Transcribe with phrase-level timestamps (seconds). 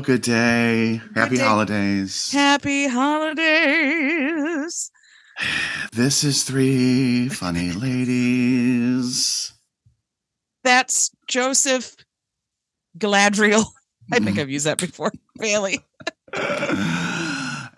[0.00, 1.00] Good day.
[1.14, 1.42] Happy day.
[1.42, 2.32] holidays.
[2.32, 4.90] Happy holidays.
[5.92, 9.52] This is three funny ladies.
[10.64, 11.94] That's Joseph
[12.98, 13.64] Galadriel.
[14.12, 14.40] I think mm-hmm.
[14.40, 15.12] I've used that before.
[15.38, 15.80] Bailey.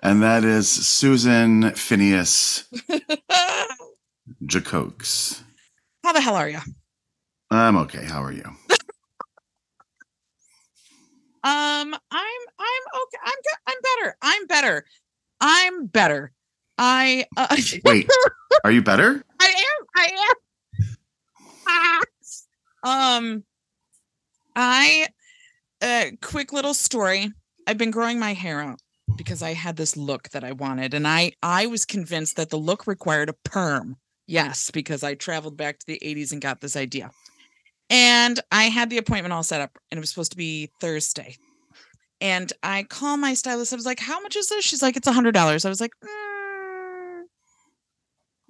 [0.00, 2.64] And that is Susan Phineas
[4.46, 5.42] Jacokes.
[6.04, 6.60] How the hell are you?
[7.50, 8.04] I'm okay.
[8.04, 8.44] How are you?
[11.48, 13.18] Um, I'm I'm okay.
[13.24, 13.58] I'm good.
[13.66, 14.16] I'm better.
[14.20, 14.84] I'm better.
[15.40, 16.32] I'm better.
[16.76, 18.10] I uh, Wait,
[18.64, 19.22] are you better?
[19.40, 19.86] I am.
[19.96, 22.04] I am.
[22.84, 23.16] Ah.
[23.16, 23.44] um,
[24.56, 25.08] I
[25.80, 27.32] uh, quick little story.
[27.66, 28.80] I've been growing my hair out
[29.16, 32.58] because I had this look that I wanted, and I I was convinced that the
[32.58, 33.96] look required a perm.
[34.26, 37.10] Yes, because I traveled back to the 80s and got this idea.
[37.90, 41.36] And I had the appointment all set up, and it was supposed to be Thursday.
[42.20, 43.72] And I call my stylist.
[43.72, 45.80] I was like, "How much is this?" She's like, "It's a hundred dollars." I was
[45.80, 45.92] like,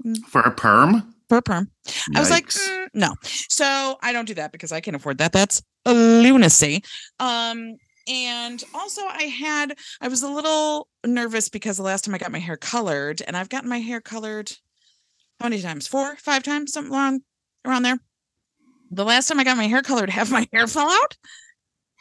[0.05, 1.14] mm, For a perm?
[1.28, 1.70] "For a perm."
[2.14, 3.14] I was like, "Mm, no.
[3.22, 5.33] So I don't do that because I can't afford that.
[5.33, 6.83] That's a lunacy.
[7.20, 7.77] Um,
[8.09, 12.33] and also I had I was a little nervous because the last time I got
[12.33, 14.53] my hair colored, and I've gotten my hair colored
[15.41, 15.86] how many times?
[15.86, 17.22] Four, five times, something around
[17.64, 17.98] around there.
[18.91, 21.17] The last time I got my hair colored, half my hair fell out.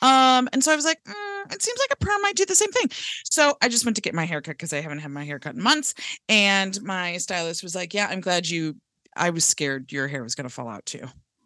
[0.02, 2.56] Um, and so I was like, "Mm, it seems like a perm might do the
[2.56, 2.90] same thing.
[3.26, 5.40] So I just went to get my hair cut because I haven't had my hair
[5.40, 5.94] cut in months.
[6.30, 8.76] And my stylist was like, Yeah, I'm glad you
[9.16, 11.04] I was scared your hair was going to fall out too.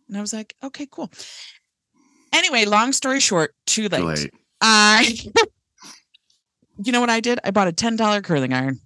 [0.09, 1.09] And I was like, okay, cool.
[2.33, 3.99] Anyway, long story short, too late.
[3.99, 4.31] Too late.
[4.59, 5.17] I,
[6.83, 7.39] you know what I did?
[7.45, 8.79] I bought a $10 curling iron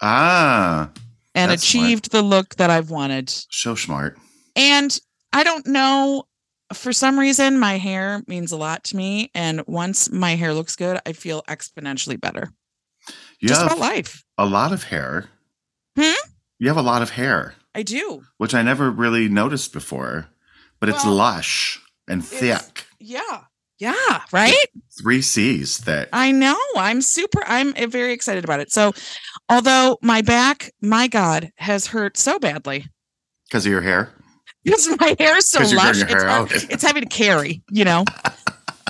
[0.00, 0.90] Ah,
[1.36, 1.84] and That's smart.
[1.86, 3.30] achieved the look that I've wanted.
[3.30, 4.18] so smart.
[4.56, 4.98] And
[5.32, 6.24] I don't know,
[6.74, 9.30] for some reason, my hair means a lot to me.
[9.34, 12.50] And once my hair looks good, I feel exponentially better.
[13.40, 14.24] You Just have about life.
[14.38, 15.26] a lot of hair.
[15.98, 16.28] Hmm?
[16.58, 18.22] You have a lot of hair, I do.
[18.38, 20.28] which I never really noticed before,
[20.80, 22.86] but it's lush and it's- thick.
[23.00, 23.44] Yeah.
[23.78, 24.20] Yeah.
[24.30, 24.54] Right.
[25.02, 26.08] Three C's thick.
[26.12, 26.56] I know.
[26.76, 27.42] I'm super.
[27.44, 28.70] I'm very excited about it.
[28.70, 28.92] So,
[29.48, 32.86] although my back, my God, has hurt so badly
[33.48, 34.10] Because of your hair?
[34.64, 37.62] Because my hair is so lush, it's, hair hard- it's heavy to carry.
[37.70, 38.04] You know.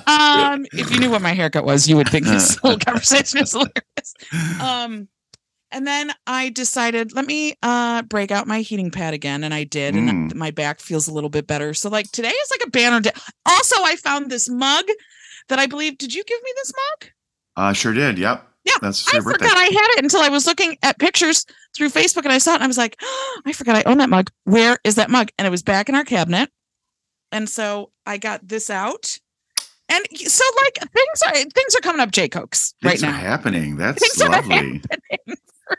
[0.05, 3.53] Um, if you knew what my haircut was, you would think this whole conversation is
[3.53, 4.15] hilarious.
[4.61, 5.07] Um,
[5.71, 9.63] and then I decided, let me uh break out my heating pad again, and I
[9.63, 10.35] did, and Mm.
[10.35, 11.73] my back feels a little bit better.
[11.73, 13.13] So, like today is like a banner day.
[13.47, 14.87] Also, I found this mug
[15.49, 15.99] that I believe.
[15.99, 17.11] Did you give me this mug?
[17.57, 18.19] Uh, sure did.
[18.19, 18.45] Yep.
[18.65, 19.45] Yeah, That's I your birthday.
[19.47, 22.53] forgot I had it until I was looking at pictures through Facebook and I saw
[22.53, 22.97] it and I was like,
[23.45, 24.31] I forgot I own that mug.
[24.45, 25.31] Where is that mug?
[25.39, 26.49] And it was back in our cabinet.
[27.33, 29.19] And so I got this out.
[29.89, 33.13] And so like things are things are coming up J Cokes right Things are now.
[33.19, 33.77] happening.
[33.77, 34.55] That's Things are lovely.
[34.55, 34.83] happening.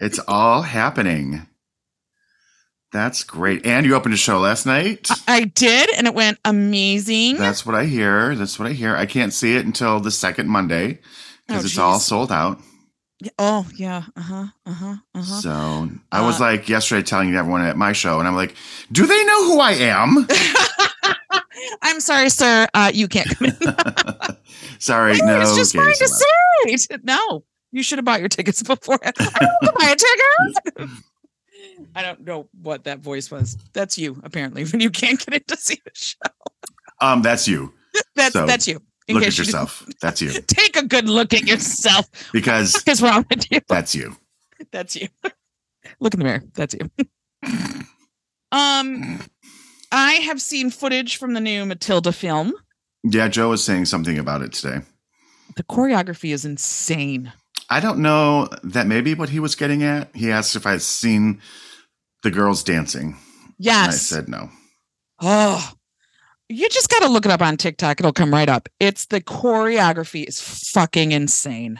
[0.01, 1.47] It's all happening.
[2.91, 3.65] That's great.
[3.65, 5.07] And you opened a show last night.
[5.27, 7.37] I did, and it went amazing.
[7.37, 8.35] That's what I hear.
[8.35, 8.95] That's what I hear.
[8.95, 10.99] I can't see it until the second Monday
[11.47, 12.59] because Oh, it's all sold out.
[13.23, 14.03] Yeah, oh yeah.
[14.17, 14.45] Uh-huh.
[14.65, 14.95] Uh-huh.
[15.15, 15.41] Uh-huh.
[15.41, 18.53] So I was Uh, like yesterday telling everyone at my show, and I'm like,
[18.91, 20.27] do they know who I am?
[21.81, 22.67] I'm sorry, sir.
[22.73, 23.57] Uh, you can't come in.
[24.79, 25.39] Sorry, no.
[25.39, 26.97] was just trying to say.
[27.03, 28.99] No, you should have bought your tickets before.
[29.03, 30.89] I don't want to buy a ticket.
[31.95, 33.57] I don't know what that voice was.
[33.71, 36.17] That's you, apparently, when you can't get in to see the show.
[36.99, 37.73] Um, that's you.
[38.15, 38.81] That's So, that's you.
[39.07, 39.85] In Look at you yourself.
[40.01, 40.31] That's you.
[40.47, 42.05] Take a good look at yourself.
[42.31, 43.59] Because What is wrong with you?
[43.67, 44.15] that's you.
[44.71, 45.09] That's you.
[45.99, 46.43] Look in the mirror.
[46.53, 46.89] That's you.
[48.51, 49.19] um,
[49.91, 52.53] I have seen footage from the new Matilda film.
[53.03, 54.85] Yeah, Joe was saying something about it today.
[55.57, 57.33] The choreography is insane.
[57.69, 60.15] I don't know that maybe what he was getting at.
[60.15, 61.41] He asked if I'd seen
[62.21, 63.17] the girls dancing.
[63.57, 63.83] Yes.
[63.85, 64.49] And I said no.
[65.21, 65.71] Oh,
[66.49, 67.99] you just got to look it up on TikTok.
[67.99, 68.69] It'll come right up.
[68.79, 71.79] It's the choreography is fucking insane.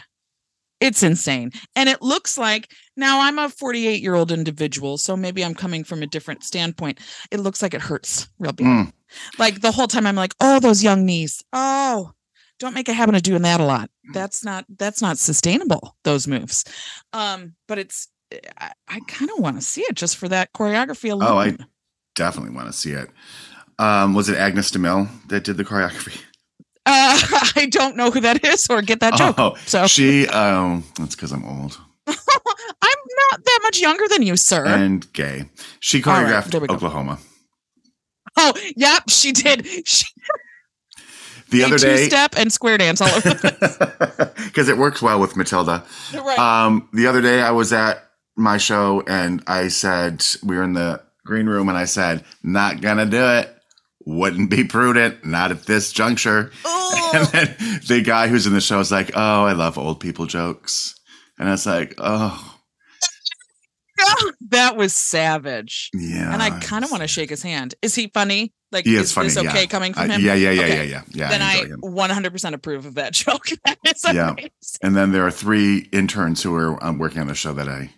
[0.80, 1.52] It's insane.
[1.76, 5.84] And it looks like now I'm a 48 year old individual, so maybe I'm coming
[5.84, 6.98] from a different standpoint.
[7.30, 8.66] It looks like it hurts real bad.
[8.66, 8.92] Mm.
[9.38, 11.42] Like the whole time I'm like, oh, those young knees.
[11.52, 12.12] Oh,
[12.58, 13.88] don't make a habit of doing that a lot.
[14.12, 16.64] That's not that's not sustainable, those moves.
[17.12, 18.08] Um, but it's
[18.58, 21.30] I, I kind of want to see it just for that choreography alone.
[21.30, 21.56] Oh, I-
[22.14, 23.10] Definitely want to see it.
[23.78, 26.20] Um, was it Agnes DeMille that did the choreography?
[26.86, 27.18] Uh,
[27.56, 29.36] I don't know who that is or get that joke.
[29.38, 30.26] Oh, So she.
[30.28, 32.14] Um, that's because I'm old I'm
[33.30, 34.66] not that much younger than you, sir.
[34.66, 35.48] and gay.
[35.80, 36.74] She choreographed go.
[36.74, 37.18] Oklahoma.
[38.36, 39.66] oh, yep, she did.
[39.88, 40.04] She,
[41.48, 43.20] the other day, two-step and square dance all over.
[43.30, 44.46] the place.
[44.46, 45.84] because it works well with Matilda.
[46.12, 46.38] right.
[46.38, 48.04] Um, the other day I was at
[48.36, 52.82] my show and I said we were in the green room and I said, "Not
[52.82, 53.53] gonna do it.
[54.06, 55.24] Wouldn't be prudent.
[55.24, 56.50] Not at this juncture."
[57.14, 57.56] And then
[57.86, 60.94] the guy who's in the show is like, "Oh, I love old people jokes,"
[61.38, 62.56] and I was like, "Oh,
[64.50, 65.90] that was savage.
[65.94, 67.74] yeah." And I kind of want to shake his hand.
[67.82, 68.52] Is he funny?
[68.72, 69.66] Like, He is is funny, this okay yeah.
[69.66, 70.20] coming from him?
[70.20, 70.76] yeah, yeah, yeah, Okay.
[70.76, 71.28] yeah, yeah, yeah.
[71.28, 71.80] then I him.
[71.80, 73.46] 100% approve of that joke.
[73.64, 73.78] That
[74.12, 74.30] Yeah.
[74.30, 74.50] amazing.
[74.82, 77.90] And then there are three interns who were um, working on the show that I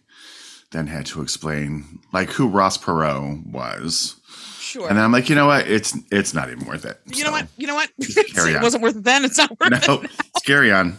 [0.73, 4.17] then had to explain, like who Ross Perot was.
[4.67, 4.89] Sure.
[4.89, 5.69] And I'm like, you know what?
[5.69, 6.99] It's it's not even worth it.
[7.07, 7.47] you know what?
[7.57, 7.89] You know what?
[7.99, 9.25] it wasn't worth it then.
[9.25, 9.87] It's not worth it.
[9.87, 10.97] No, it's carry on.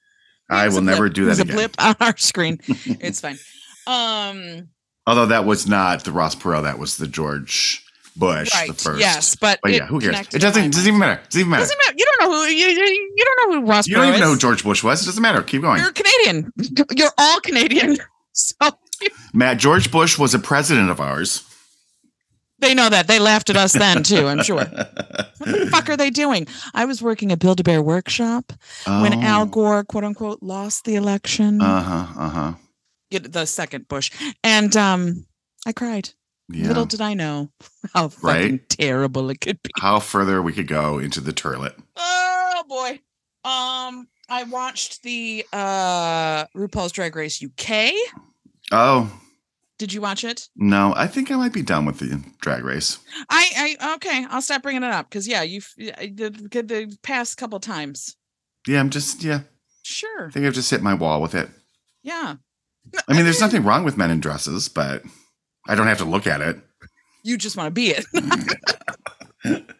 [0.50, 1.50] I will never do that again.
[1.50, 2.60] a blip on our screen.
[2.66, 3.38] it's fine.
[3.86, 4.70] Um,
[5.06, 7.84] Although that was not the Ross Perot, that was the George
[8.16, 8.68] Bush, right.
[8.68, 9.00] the first.
[9.00, 10.18] Yes, but, But yeah, who cares?
[10.32, 10.64] It doesn't.
[10.64, 11.20] It doesn't even matter.
[11.20, 11.62] It doesn't even matter.
[11.62, 11.96] Doesn't matter.
[11.98, 14.20] You don't know who you, you, you don't know who Ross You don't Perot even
[14.20, 14.38] know who is.
[14.38, 15.02] George Bush was.
[15.02, 15.42] It doesn't matter.
[15.42, 15.80] Keep going.
[15.80, 16.52] You're Canadian.
[16.96, 17.98] You're all Canadian.
[18.32, 18.54] So
[19.34, 21.44] Matt, George Bush was a president of ours.
[22.60, 23.06] They know that.
[23.08, 24.64] They laughed at us then too, I'm sure.
[25.40, 26.46] What the fuck are they doing?
[26.74, 28.52] I was working at Build a Bear Workshop
[28.84, 29.20] when Oh.
[29.22, 31.62] Al Gore, quote unquote, lost the election.
[31.62, 32.20] Uh huh.
[32.20, 32.52] Uh huh.
[33.10, 34.10] Get the second Bush.
[34.44, 35.26] And um
[35.66, 36.10] I cried.
[36.50, 36.68] Yeah.
[36.68, 37.48] Little did I know
[37.94, 38.68] how fucking Right?
[38.68, 39.70] terrible it could be.
[39.80, 41.74] How further we could go into the toilet.
[41.96, 43.00] Oh boy.
[43.48, 47.92] Um I watched the uh RuPaul's Drag Race UK.
[48.72, 49.10] Oh
[49.80, 50.48] Did you watch it?
[50.54, 52.98] no, I think I might be done with the drag race.
[53.30, 57.58] I I okay, I'll stop bringing it up cuz yeah, you've the, the, past couple
[57.60, 58.16] times.
[58.68, 59.40] Yeah, I'm just yeah.
[59.82, 60.26] Sure.
[60.28, 61.48] I think I've just hit my wall with it.
[62.02, 62.36] Yeah.
[63.08, 65.02] I mean, there's nothing wrong with men in dresses, but
[65.66, 66.58] I don't have to look at it.
[67.24, 69.64] You just want to be it.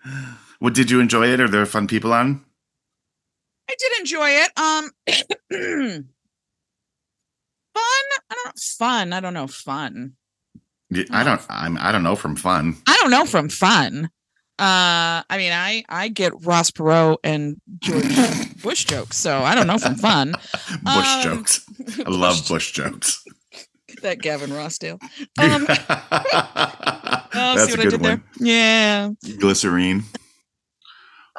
[0.60, 1.40] What did you enjoy it?
[1.40, 2.44] Are there fun people on?
[3.68, 4.50] I did enjoy it.
[5.50, 6.04] Um?
[8.30, 8.52] I don't know.
[8.78, 9.12] Fun.
[9.12, 9.46] I don't know.
[9.46, 10.12] Fun.
[11.10, 11.40] I don't.
[11.50, 11.76] I'm.
[11.78, 12.76] I don't know from fun.
[12.86, 14.10] I don't know from fun.
[14.58, 18.04] Uh I mean I I get Ross Perot and George
[18.62, 20.32] Bush jokes, so I don't know from fun.
[20.82, 21.64] Bush Um, jokes.
[21.98, 23.24] I love Bush jokes.
[24.02, 25.00] that Gavin Rossdale.
[25.38, 28.22] Um, oh, That's see a what I good did one.
[28.38, 28.46] there?
[28.46, 29.10] Yeah.
[29.38, 30.02] Glycerine.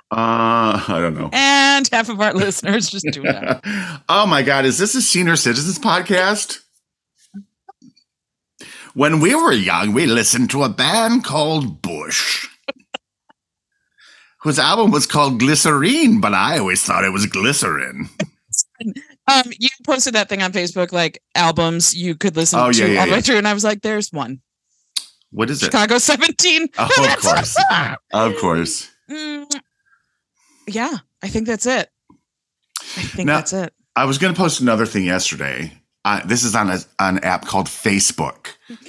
[0.09, 1.29] Uh, I don't know.
[1.31, 3.61] And half of our listeners just do that.
[4.09, 6.59] oh my God, is this a senior citizens podcast?
[8.93, 12.47] When we were young, we listened to a band called Bush,
[14.41, 18.09] whose album was called Glycerine, but I always thought it was glycerin.
[19.31, 22.85] Um, you posted that thing on Facebook, like albums you could listen Oh, to yeah,
[22.87, 23.21] yeah, all the way yeah.
[23.21, 24.41] through, and I was like, "There's one,
[25.29, 25.67] What is it?
[25.67, 26.83] Chicago 17." Oh,
[27.13, 27.55] of course.
[28.11, 28.89] Of course.
[29.09, 29.61] Mm,
[30.67, 31.89] yeah, I think that's it.
[32.97, 33.73] I think Now- that's it.
[33.95, 35.71] I was going to post another thing yesterday.
[36.03, 38.47] Uh, this is on a, an app called Facebook.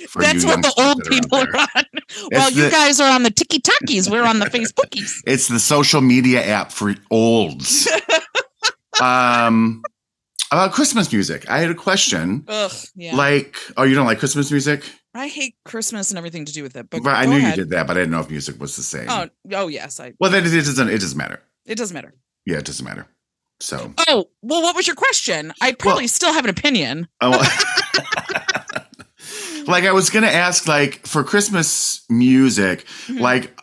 [0.09, 1.85] for That's you what the old people are on.
[2.33, 4.11] Well, you the- guys are on the Tiki Takis.
[4.11, 5.23] We're on the Facebookies.
[5.27, 7.87] It's the social media app for olds.
[9.03, 9.83] um,
[10.51, 11.49] about Christmas music.
[11.51, 12.45] I had a question.
[12.49, 13.15] Ugh, yeah.
[13.17, 14.85] Like, oh, you don't like Christmas music?
[15.15, 16.89] I hate Christmas and everything to do with it.
[16.89, 17.57] But Right, I knew ahead.
[17.57, 19.07] you did that, but I didn't know if music was the same.
[19.11, 20.01] Oh, oh yes.
[20.01, 20.15] I.
[20.19, 20.89] Well, then it doesn't.
[20.89, 21.41] It doesn't matter.
[21.67, 22.15] It doesn't matter.
[22.47, 23.07] Yeah, it doesn't matter.
[23.63, 25.53] So, Oh well, what was your question?
[25.61, 27.09] I probably still have an opinion.
[27.21, 27.31] oh,
[29.67, 33.21] like I was gonna ask, like for Christmas music, Mhm.
[33.21, 33.59] like,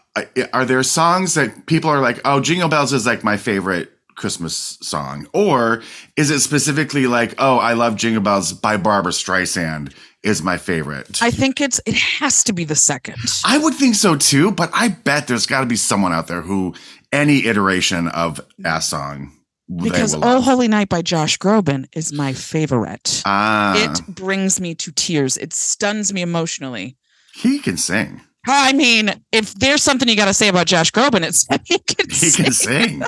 [0.53, 4.77] are there songs that people are like, oh, Jingle Bells is like my favorite Christmas
[4.81, 5.81] song, or
[6.17, 11.21] is it specifically like, oh, I love Jingle Bells by Barbra Streisand is my favorite?
[11.21, 13.17] I think it's it has to be the second.
[13.45, 16.41] I would think so too, but I bet there's got to be someone out there
[16.41, 16.73] who
[17.11, 19.31] any iteration of a song
[19.75, 20.43] Because Oh love.
[20.43, 23.21] Holy Night by Josh Groban is my favorite.
[23.25, 25.37] ah, it brings me to tears.
[25.37, 26.97] It stuns me emotionally.
[27.35, 28.21] he can sing.
[28.47, 32.09] I mean, if there's something you got to say about Josh Groban, it's he can,
[32.09, 32.43] He sing.
[32.45, 33.01] can sing.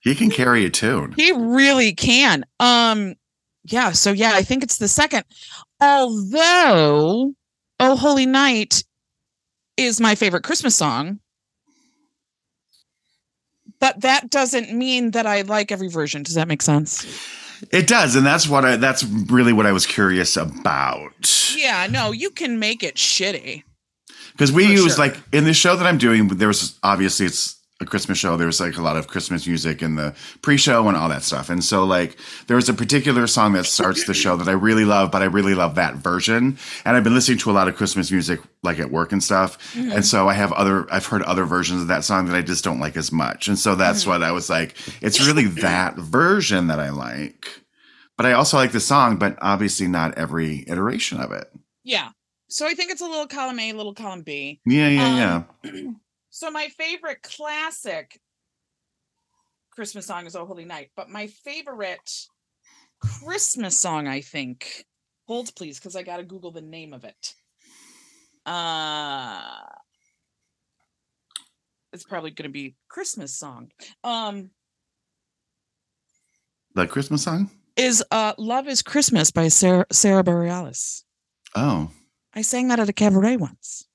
[0.00, 1.12] he can carry a tune.
[1.16, 2.44] He really can.
[2.58, 3.14] Um,
[3.64, 3.92] yeah.
[3.92, 5.24] So yeah, I think it's the second.
[5.80, 7.34] Although,
[7.80, 8.82] "Oh Holy Night"
[9.76, 11.20] is my favorite Christmas song,
[13.82, 16.22] but that doesn't mean that I like every version.
[16.22, 17.04] Does that make sense?
[17.72, 18.76] It does, and that's what I.
[18.76, 21.52] That's really what I was curious about.
[21.56, 21.88] Yeah.
[21.90, 23.64] No, you can make it shitty.
[24.30, 25.04] Because we For use sure.
[25.06, 28.60] like in the show that I'm doing, there's obviously it's a Christmas show, there was
[28.60, 31.50] like a lot of Christmas music in the pre-show and all that stuff.
[31.50, 34.84] And so like there was a particular song that starts the show that I really
[34.84, 36.56] love, but I really love that version.
[36.84, 39.58] And I've been listening to a lot of Christmas music like at work and stuff.
[39.74, 39.96] Mhm.
[39.96, 42.64] And so I have other I've heard other versions of that song that I just
[42.64, 43.48] don't like as much.
[43.48, 44.06] And so that's Mhm.
[44.08, 47.46] what I was like, it's really that version that I like.
[48.16, 51.50] But I also like the song, but obviously not every iteration of it.
[51.82, 52.10] Yeah.
[52.48, 54.60] So I think it's a little column A, little column B.
[54.66, 55.72] Yeah, yeah, yeah.
[56.34, 58.18] So my favorite classic
[59.70, 62.10] Christmas song is "Oh Holy Night," but my favorite
[62.98, 64.86] Christmas song, I think,
[65.26, 67.34] hold please, because I got to Google the name of it.
[68.46, 69.60] Uh,
[71.92, 73.70] it's probably going to be Christmas song.
[74.02, 74.50] Um,
[76.74, 77.50] The Christmas song?
[77.76, 81.02] is uh, "Love Is Christmas" by Sarah Sarah Bareilles.
[81.54, 81.90] Oh.
[82.34, 83.86] I sang that at a cabaret once.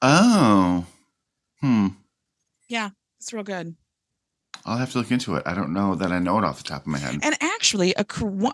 [0.00, 0.86] Oh.
[1.62, 1.88] Hmm.
[2.68, 2.90] Yeah,
[3.20, 3.76] it's real good.
[4.64, 5.42] I'll have to look into it.
[5.46, 7.18] I don't know that I know it off the top of my head.
[7.22, 8.04] And actually, a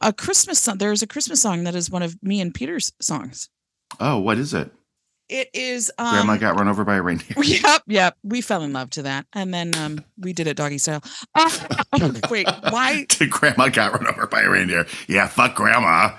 [0.01, 0.79] a Christmas song.
[0.79, 3.49] There is a Christmas song that is one of me and Peter's songs.
[4.01, 4.71] Oh, what is it?
[5.29, 5.93] It is.
[5.99, 7.37] Um, Grandma got run over by a reindeer.
[7.43, 8.17] Yep, yep.
[8.23, 11.03] We fell in love to that, and then um, we did it doggy style.
[11.35, 11.51] Uh,
[12.31, 13.05] wait, why?
[13.29, 14.87] grandma got run over by a reindeer.
[15.07, 16.17] Yeah, fuck grandma.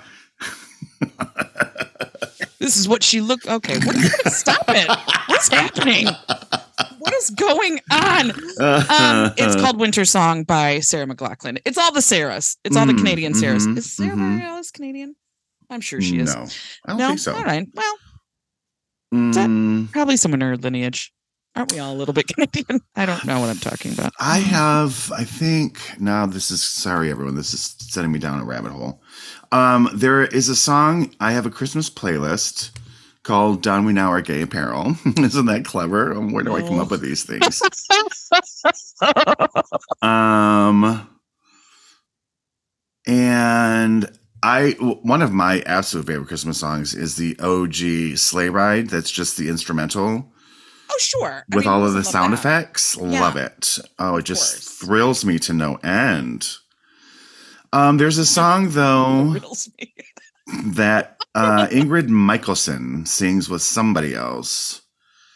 [2.60, 3.48] This is what she looked.
[3.48, 3.96] Okay, what,
[4.32, 4.88] stop it.
[5.26, 6.06] What's happening?
[7.00, 8.30] What is going on?
[8.60, 11.58] Um, it's called Winter Song by Sarah McLachlan.
[11.64, 12.56] It's all the Sarahs.
[12.64, 13.66] It's all the Mm, Canadian Sarahs.
[13.66, 14.40] mhm, Is Sarah mhm.
[14.40, 15.16] Bareilles Canadian?
[15.70, 16.34] I'm sure she is.
[16.34, 16.42] No,
[16.86, 17.34] I don't no, think so.
[17.34, 17.66] all right.
[17.74, 17.94] Well,
[19.12, 21.12] Mm, probably someone in her lineage.
[21.56, 22.80] Aren't we all a little bit Canadian?
[22.94, 24.12] I don't know what I'm talking about.
[24.20, 28.44] I have, I think, now this is, sorry, everyone, this is setting me down a
[28.44, 29.02] rabbit hole.
[29.50, 32.70] Um, there is a song, I have a Christmas playlist
[33.22, 34.96] called Don We Now Are Gay Apparel.
[35.18, 36.12] Isn't that clever?
[36.12, 37.62] Um, Where do I come up with these things?
[40.02, 41.08] um,
[43.06, 44.70] and I,
[45.02, 48.88] one of my absolute favorite Christmas songs is the OG Sleigh Ride.
[48.88, 50.32] That's just the instrumental
[50.90, 51.44] Oh, sure.
[51.52, 52.40] I with mean, all of the sound that?
[52.40, 52.96] effects.
[52.96, 53.78] Love it.
[53.98, 56.48] Oh, it just thrills me to no end.
[57.72, 59.36] Um, there's a song though
[60.64, 64.82] that uh, Ingrid Michaelson sings with somebody else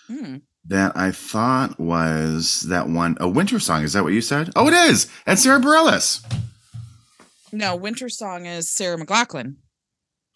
[0.06, 0.36] Hmm.
[0.66, 3.82] that I thought was that one a winter song.
[3.82, 4.50] Is that what you said?
[4.56, 5.10] Oh, it is.
[5.26, 6.22] And Sarah Bareilles.
[7.52, 9.54] No, Winter Song is Sarah McLachlan.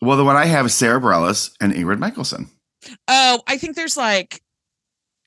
[0.00, 2.48] Well, the one I have is Sarah Bareilles and Ingrid Michaelson.
[3.08, 4.40] Oh, I think there's like,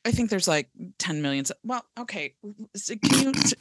[0.05, 0.69] I think there's like
[0.99, 1.43] 10 million.
[1.65, 2.33] Well, okay.
[2.73, 3.31] s- Can you?
[3.33, 3.55] t-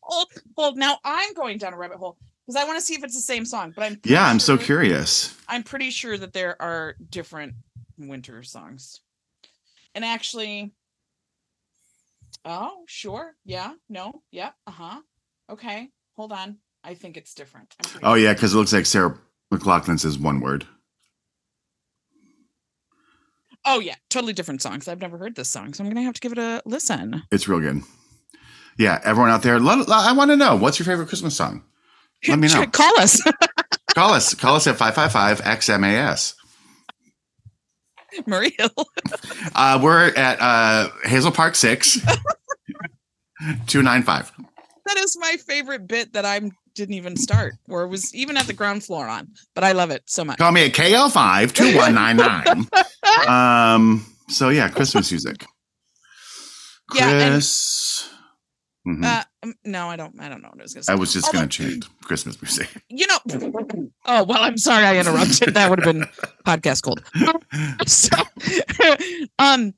[0.00, 0.76] hold, hold.
[0.78, 3.20] Now I'm going down a rabbit hole because I want to see if it's the
[3.20, 3.72] same song.
[3.74, 5.36] But I'm Yeah, I'm so curious.
[5.48, 7.54] I'm pretty sure that there are different
[7.98, 9.00] winter songs.
[9.94, 10.72] And actually,
[12.44, 13.34] oh, sure.
[13.44, 13.74] Yeah.
[13.88, 14.22] No.
[14.30, 14.50] Yeah.
[14.66, 15.00] Uh huh.
[15.50, 15.90] Okay.
[16.16, 16.58] Hold on.
[16.82, 17.74] I think it's different.
[18.02, 18.18] Oh sure.
[18.18, 19.18] yeah, because it looks like Sarah
[19.52, 20.66] McLachlan says one word.
[23.64, 23.94] Oh, yeah.
[24.10, 24.88] Totally different songs.
[24.88, 25.72] I've never heard this song.
[25.72, 27.22] So I'm going to have to give it a listen.
[27.30, 27.80] It's real good.
[28.76, 31.64] Yeah, everyone out there, let, I want to know what's your favorite Christmas song.
[32.28, 32.66] Let me know.
[32.66, 33.22] Call us.
[33.94, 34.34] Call us.
[34.34, 36.34] Call us at 555 XMAS.
[38.26, 38.70] Murray Hill.
[39.54, 42.00] Uh, we're at uh, Hazel Park 6
[43.66, 44.32] 295.
[44.86, 46.40] That is my favorite bit that I
[46.74, 50.02] didn't even start or was even at the ground floor on, but I love it
[50.06, 50.38] so much.
[50.38, 52.68] Call me at KL5 2199.
[53.28, 55.46] Um, so yeah, Christmas music.
[56.94, 57.44] Yeah, and-
[58.86, 59.02] Mhm.
[59.04, 60.20] Uh, um, no, I don't.
[60.20, 60.92] I don't know what I was going to say.
[60.92, 62.68] I was just going to chant Christmas music.
[62.90, 63.18] you know.
[64.04, 65.54] Oh well, I'm sorry I interrupted.
[65.54, 66.04] that would have been
[66.46, 67.02] podcast gold.
[67.86, 68.16] So,
[69.38, 69.72] um,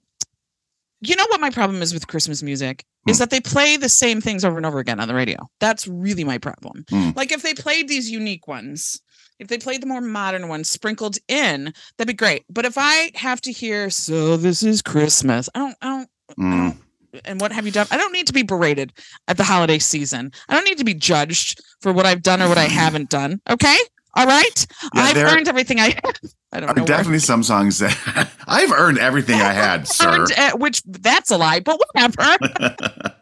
[1.00, 3.20] you know what my problem is with Christmas music is Hmm.
[3.22, 5.38] that they play the same things over and over again on the radio.
[5.60, 6.84] That's really my problem.
[6.90, 7.10] Hmm.
[7.14, 9.00] Like if they played these unique ones,
[9.38, 12.44] if they played the more modern ones sprinkled in, that'd be great.
[12.50, 16.34] But if I have to hear, so this is Christmas, I don't, I don't, I
[16.42, 16.56] Mm.
[16.72, 16.78] don't.
[17.24, 17.86] And what have you done?
[17.90, 18.92] I don't need to be berated
[19.28, 20.32] at the holiday season.
[20.48, 23.40] I don't need to be judged for what I've done or what I haven't done.
[23.48, 23.76] Okay.
[24.14, 24.66] All right.
[24.94, 26.02] Yeah, I've there- earned everything I have.
[26.52, 26.82] I don't know.
[26.82, 30.20] where- definitely some songs that I've earned everything I had, sir.
[30.20, 32.38] Earned, uh, which that's a lie, but whatever.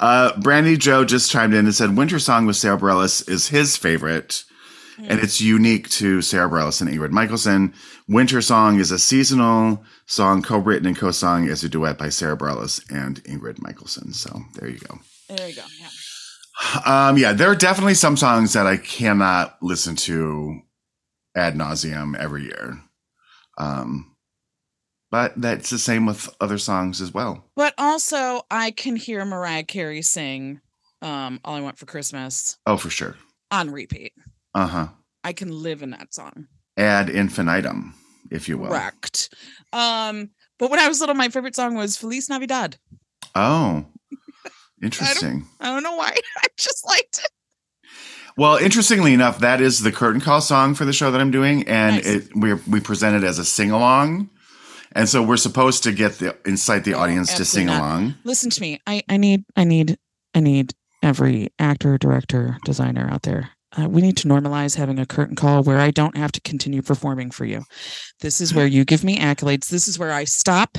[0.00, 3.76] uh, Brandy Joe just chimed in and said Winter Song with Sarah Bareilles is his
[3.76, 4.44] favorite,
[4.98, 7.74] and it's unique to Sarah Bareilles and Ingrid Michaelson.
[8.08, 12.80] Winter Song is a seasonal song co-written and co-sung as a duet by Sarah Bareilles
[12.90, 14.12] and Ingrid Michaelson.
[14.12, 14.98] So there you go.
[15.28, 15.62] there you go.
[15.80, 15.88] Yeah.
[16.86, 20.60] Um, yeah, there are definitely some songs that I cannot listen to
[21.36, 22.80] ad nauseum every year.
[23.58, 24.14] Um,
[25.10, 27.44] but that's the same with other songs as well.
[27.56, 30.60] But also, I can hear Mariah Carey sing
[31.02, 33.16] um, All I Want for Christmas Oh, for sure.
[33.50, 34.12] on repeat.
[34.56, 34.88] Uh huh.
[35.22, 36.46] I can live in that song.
[36.78, 37.94] Ad infinitum,
[38.30, 38.68] if you will.
[38.68, 39.32] Correct.
[39.72, 42.78] Um, but when I was little, my favorite song was Feliz Navidad.
[43.34, 43.84] Oh,
[44.82, 45.46] interesting.
[45.60, 46.14] I don't know why.
[46.38, 47.30] I just liked it.
[48.38, 51.66] Well, interestingly enough, that is the curtain call song for the show that I'm doing,
[51.68, 52.06] and Nice.
[52.06, 54.30] it we we present it as a sing along,
[54.92, 57.80] and so we're supposed to get the incite the No, audience to sing not.
[57.80, 58.14] along.
[58.24, 58.80] Listen to me.
[58.86, 59.98] I, I need I need
[60.34, 60.72] I need
[61.02, 63.50] every actor, director, designer out there.
[63.76, 66.82] Uh, we need to normalize having a curtain call where I don't have to continue
[66.82, 67.64] performing for you.
[68.20, 69.68] This is where you give me accolades.
[69.68, 70.78] This is where I stop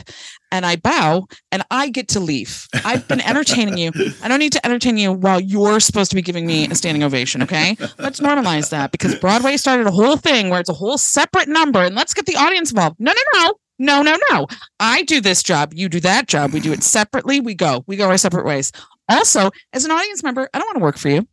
[0.52, 2.66] and I bow and I get to leave.
[2.86, 3.92] I've been entertaining you.
[4.24, 7.04] I don't need to entertain you while you're supposed to be giving me a standing
[7.04, 7.44] ovation.
[7.44, 7.76] Okay.
[8.00, 11.84] Let's normalize that because Broadway started a whole thing where it's a whole separate number
[11.84, 12.96] and let's get the audience involved.
[13.00, 13.54] No, no, no.
[13.80, 14.48] No, no, no.
[14.80, 15.72] I do this job.
[15.76, 16.52] You do that job.
[16.52, 17.42] We do it separately.
[17.42, 17.84] We go.
[17.86, 18.72] We go our separate ways.
[19.08, 21.28] Also, as an audience member, I don't want to work for you.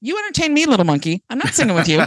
[0.00, 1.22] You entertain me, little monkey.
[1.30, 2.00] I'm not singing with you.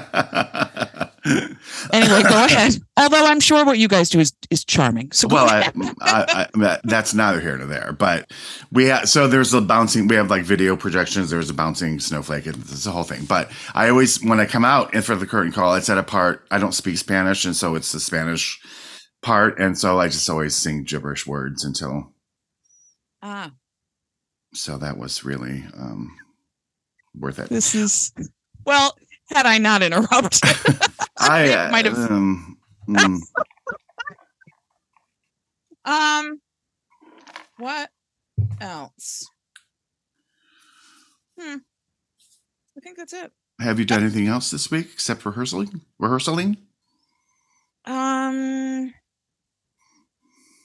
[1.91, 2.75] Anyway, go ahead.
[2.97, 5.11] Although I'm sure what you guys do is is charming.
[5.11, 5.71] So well, I.
[6.01, 7.91] I, I, that's neither here nor there.
[7.97, 8.31] But
[8.71, 10.07] we have so there's a bouncing.
[10.07, 11.29] We have like video projections.
[11.29, 12.45] There's a bouncing snowflake.
[12.45, 13.25] and It's a whole thing.
[13.25, 15.97] But I always when I come out in front of the curtain call, it's at
[15.97, 16.45] a part.
[16.51, 18.59] I don't speak Spanish, and so it's the Spanish
[19.21, 22.13] part, and so I just always sing gibberish words until.
[23.21, 23.51] ah,
[24.53, 26.15] So that was really um,
[27.15, 27.49] worth it.
[27.49, 28.11] this is
[28.65, 28.95] well.
[29.31, 30.41] Had I not interrupted,
[31.19, 33.19] I might have- Um, mm,
[35.85, 36.41] um,
[37.57, 37.89] what
[38.59, 39.29] else?
[41.39, 41.57] Hmm.
[42.77, 43.31] I think that's it.
[43.59, 45.81] have you done anything else this week except rehearsing?
[46.01, 46.57] Rehearsaling?
[47.85, 48.93] Um,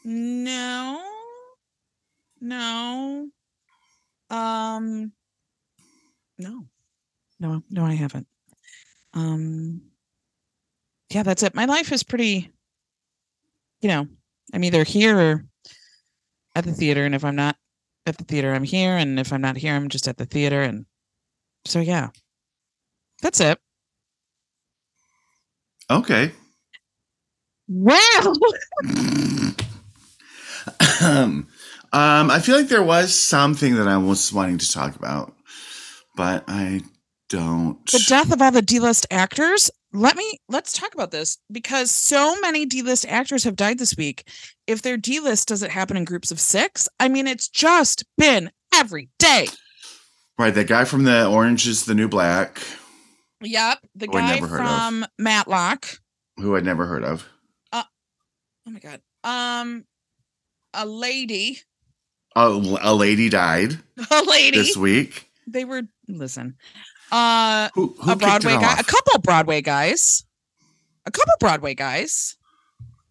[0.05, 1.03] no,
[2.41, 3.29] no,
[4.31, 5.13] um,
[6.39, 6.65] no,
[7.41, 8.27] no, no, I haven't.
[9.15, 9.83] Um,
[11.11, 11.55] yeah, that's it.
[11.55, 12.51] My life is pretty,
[13.81, 14.09] you know,
[14.53, 15.45] I'm either here or
[16.57, 17.57] at the theater, and if I'm not
[18.05, 20.61] at the theater, I'm here, and if I'm not here, I'm just at the theater,
[20.61, 20.87] and
[21.67, 22.09] so yeah,
[23.23, 23.61] that's it.
[25.89, 26.33] Okay.
[27.69, 28.35] Well.
[31.01, 31.47] um,
[31.93, 35.33] I feel like there was something that I was wanting to talk about,
[36.17, 36.81] but I
[37.35, 37.85] don't.
[37.91, 39.71] the death of all the D-list actors.
[39.93, 44.29] Let me let's talk about this because so many D-list actors have died this week.
[44.67, 49.09] If their D-list doesn't happen in groups of 6, I mean it's just been every
[49.19, 49.47] day.
[50.39, 52.61] right, that guy from the Orange is the New Black,
[53.41, 54.49] Yep, the guy heard of.
[54.57, 55.87] from Matlock.
[56.39, 57.29] who I'd never heard of.
[57.73, 57.83] Oh
[58.71, 59.01] my god.
[59.23, 59.85] Um
[60.73, 61.61] a lady,
[62.35, 62.47] A,
[62.83, 63.79] a lady died
[64.11, 64.57] a lady.
[64.59, 65.31] this week.
[65.47, 66.57] They were listen.
[67.13, 68.81] Uh Who, who a Broadway guy, off?
[68.81, 70.25] a couple Broadway guys.
[71.07, 72.37] A couple Broadway guys.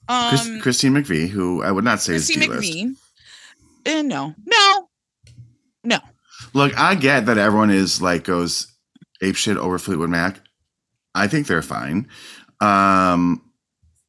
[0.10, 2.74] Um Chris, Christine McVie, who I would not say Chrissy is D-list.
[2.74, 2.96] McVie.
[3.86, 4.88] Uh, no, no,
[5.84, 5.98] no.
[6.54, 8.68] Look, I get that everyone is like goes
[9.22, 10.40] apeshit over Fleetwood Mac.
[11.16, 12.08] I think they're fine.
[12.62, 13.42] Um,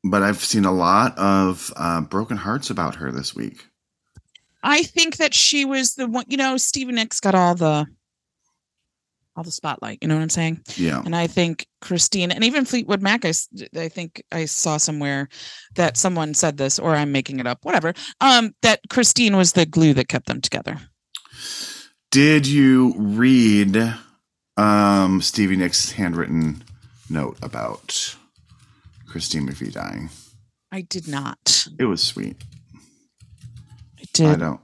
[0.05, 3.67] but I've seen a lot of uh, broken hearts about her this week.
[4.63, 6.25] I think that she was the one.
[6.29, 7.87] You know, Stevie Nicks got all the
[9.37, 9.99] all the spotlight.
[10.01, 10.61] You know what I'm saying?
[10.77, 11.03] Yeah.
[11.05, 13.25] And I think Christine and even Fleetwood Mac.
[13.25, 13.33] I,
[13.77, 15.29] I think I saw somewhere
[15.75, 17.59] that someone said this, or I'm making it up.
[17.63, 17.95] Whatever.
[18.21, 20.79] Um, that Christine was the glue that kept them together.
[22.11, 23.95] Did you read
[24.57, 26.63] um, Stevie Nicks' handwritten
[27.11, 28.17] note about
[29.09, 30.11] Christine McVie dying?
[30.71, 31.67] I did not.
[31.79, 32.37] It was sweet.
[33.99, 34.27] I did.
[34.27, 34.61] I don't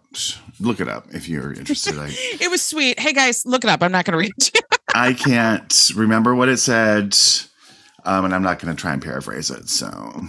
[0.59, 1.99] look it up if you're interested.
[1.99, 2.09] I,
[2.41, 2.99] It was sweet.
[2.99, 3.83] Hey guys, look it up.
[3.83, 4.65] I'm not going to read it.
[4.95, 7.17] I can't remember what it said,
[8.05, 9.69] um, and I'm not going to try and paraphrase it.
[9.69, 10.23] So,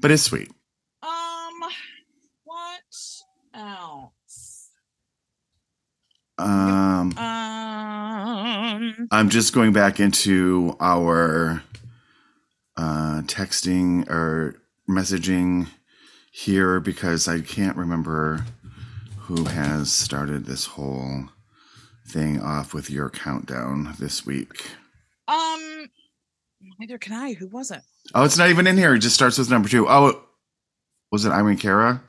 [0.00, 0.50] but it's sweet.
[1.02, 1.60] Um,
[2.44, 2.80] what
[3.54, 4.70] else?
[6.38, 11.62] Um, Um, I'm just going back into our
[12.76, 14.56] uh, texting or
[14.88, 15.68] messaging
[16.32, 18.46] here because I can't remember
[19.22, 21.24] who has started this whole
[22.08, 24.66] thing off with your countdown this week.
[25.28, 25.86] um,
[26.78, 27.32] neither can I.
[27.34, 27.82] Who was it?
[28.14, 28.94] Oh, it's not even in here.
[28.94, 29.88] It just starts with number two.
[29.88, 30.22] Oh,
[31.10, 32.02] was it Irene Cara?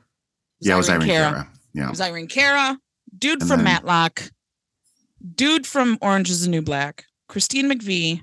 [0.60, 1.48] yeah, it was Irene Cara.
[1.72, 1.86] Yeah.
[1.86, 2.78] It was Irene Cara,
[3.18, 4.30] dude And from then- Matlock,
[5.34, 8.22] dude from Orange is the New Black, Christine McVie,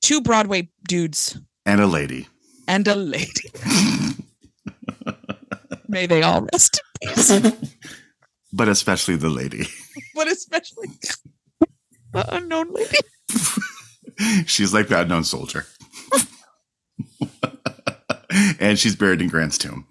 [0.00, 2.28] two Broadway dudes, And a lady.
[2.68, 3.50] and a lady.
[5.88, 6.80] May they all rest.
[8.52, 9.66] but especially the lady.
[10.14, 10.88] but especially
[12.12, 12.98] the unknown lady.
[14.46, 15.66] she's like the unknown soldier.
[18.60, 19.86] and she's buried in Grant's tomb.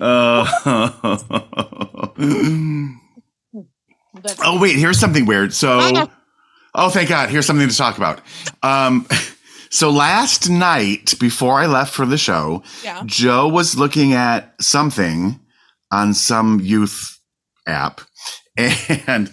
[0.00, 0.46] oh.
[4.40, 5.52] oh, wait, here's something weird.
[5.52, 6.10] So, Oh.
[6.74, 8.20] oh, thank God, here's something to talk about.
[8.62, 9.06] Um,
[9.74, 13.02] so last night, before I left for the show, Yeah.
[13.06, 15.40] Joe was looking at something
[15.90, 17.18] on some youth
[17.66, 18.00] app,
[18.56, 19.32] and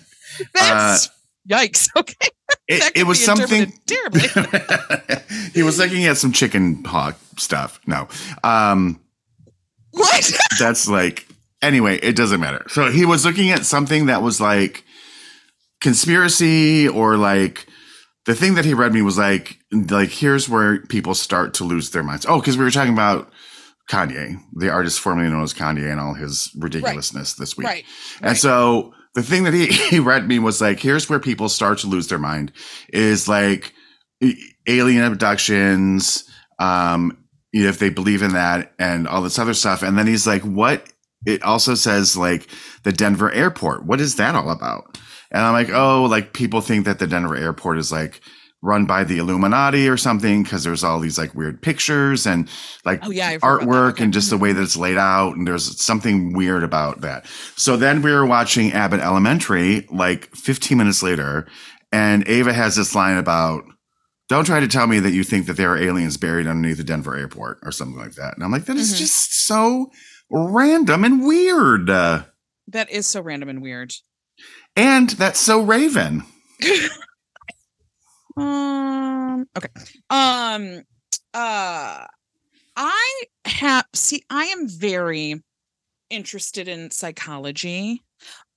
[0.54, 1.10] That's
[1.50, 1.88] yikes.
[1.96, 2.30] Okay.
[2.68, 3.72] it, it was something.
[3.86, 4.28] terribly.
[5.54, 7.80] he was looking at some chicken hawk stuff.
[7.86, 8.08] No,
[8.44, 9.00] um,
[9.92, 10.32] What?
[10.60, 11.28] that's like
[11.62, 11.98] anyway.
[12.02, 12.66] It doesn't matter.
[12.70, 14.84] So he was looking at something that was like
[15.82, 17.66] conspiracy or like
[18.26, 21.92] the thing that he read me was like like here's where people start to lose
[21.92, 22.26] their minds.
[22.28, 23.32] Oh, because we were talking about
[23.90, 27.68] Kanye, the artist formerly known as Kanye, and all his ridiculousness this week.
[27.68, 27.86] Right.
[28.18, 28.38] And right.
[28.38, 31.88] so the thing that he, he read me was like, here's where people start to
[31.88, 32.52] lose their mind
[32.90, 33.74] is like
[34.68, 36.30] alien abductions,
[36.60, 37.18] um,
[37.52, 39.84] if they believe in that and all this other stuff.
[39.84, 40.88] And then he's like, what?
[41.26, 42.48] It also says like
[42.84, 43.86] the Denver airport.
[43.86, 44.98] What is that all about?
[45.32, 48.22] And I'm like, oh, like people think that the Denver airport is like
[48.64, 52.48] run by the Illuminati or something because there's all these like weird pictures and
[52.86, 53.30] like Oh, yeah.
[53.30, 53.68] I've heard about that.
[53.96, 57.26] artwork and just the way that it's laid out and there's something weird about that
[57.56, 61.48] so then we were watching abbott elementary like 15 minutes later
[61.92, 63.64] and ava has this line about
[64.30, 66.84] don't try to tell me that you think that there are aliens buried underneath the
[66.84, 68.98] denver airport or something like that and i'm like that is Mhm.
[69.00, 69.90] just so
[70.30, 73.94] random and weird That is so random and weird.
[74.76, 76.24] and that's so raven
[78.42, 79.46] Um.
[79.58, 79.70] Okay.
[80.10, 80.84] Um.
[81.34, 82.06] Uh.
[82.76, 83.86] I have.
[83.94, 85.42] See, I am very
[86.10, 88.02] interested in psychology.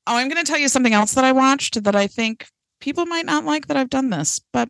[0.07, 2.47] Oh, I'm going to tell you something else that I watched that I think
[2.81, 4.69] people might not like that I've done this, but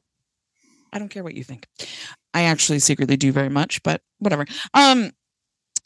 [0.92, 1.66] I don't care what you think.
[2.32, 4.46] I actually secretly do very much, but whatever.
[4.74, 5.10] Um.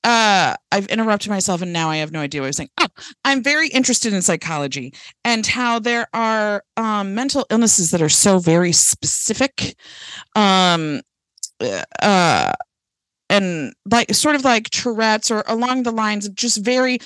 [0.05, 2.71] Uh, I've interrupted myself and now I have no idea what I was saying.
[2.81, 2.87] Oh,
[3.25, 8.39] I'm very interested in psychology and how there are um, mental illnesses that are so
[8.39, 9.75] very specific
[10.37, 11.01] um
[12.03, 12.53] uh
[13.31, 16.99] and like sort of like tourette's or along the lines of just very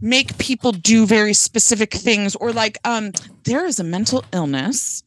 [0.00, 3.10] make people do very specific things or like um
[3.44, 5.02] there is a mental illness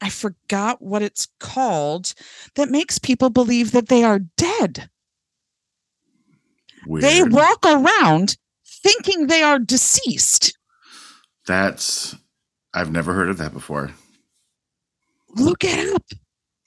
[0.00, 2.14] i forgot what it's called
[2.56, 4.90] that makes people believe that they are dead
[6.86, 7.04] weird.
[7.04, 10.56] they walk around thinking they are deceased.
[11.46, 12.16] That's
[12.74, 13.90] i've never heard of that before.
[15.34, 16.04] Look it up.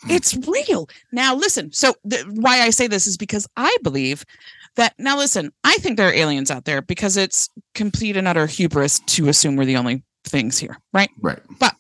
[0.10, 0.88] It's real.
[1.12, 4.23] Now listen so th- why i say this is because i believe
[4.75, 8.45] that now listen i think there are aliens out there because it's complete and utter
[8.45, 11.10] hubris to assume we're the only things here right?
[11.21, 11.39] Right.
[11.60, 11.75] But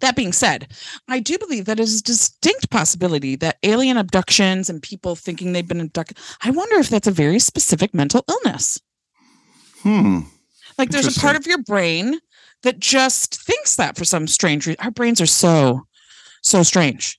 [0.00, 0.72] that being said
[1.08, 5.52] i do believe that it is a distinct possibility that alien abductions and people thinking
[5.52, 8.80] they've been abducted i wonder if that's a very specific mental illness
[9.82, 10.20] hmm
[10.78, 12.20] like there's a part of your brain
[12.62, 15.82] that just thinks that for some strange reason our brains are so
[16.42, 17.18] so strange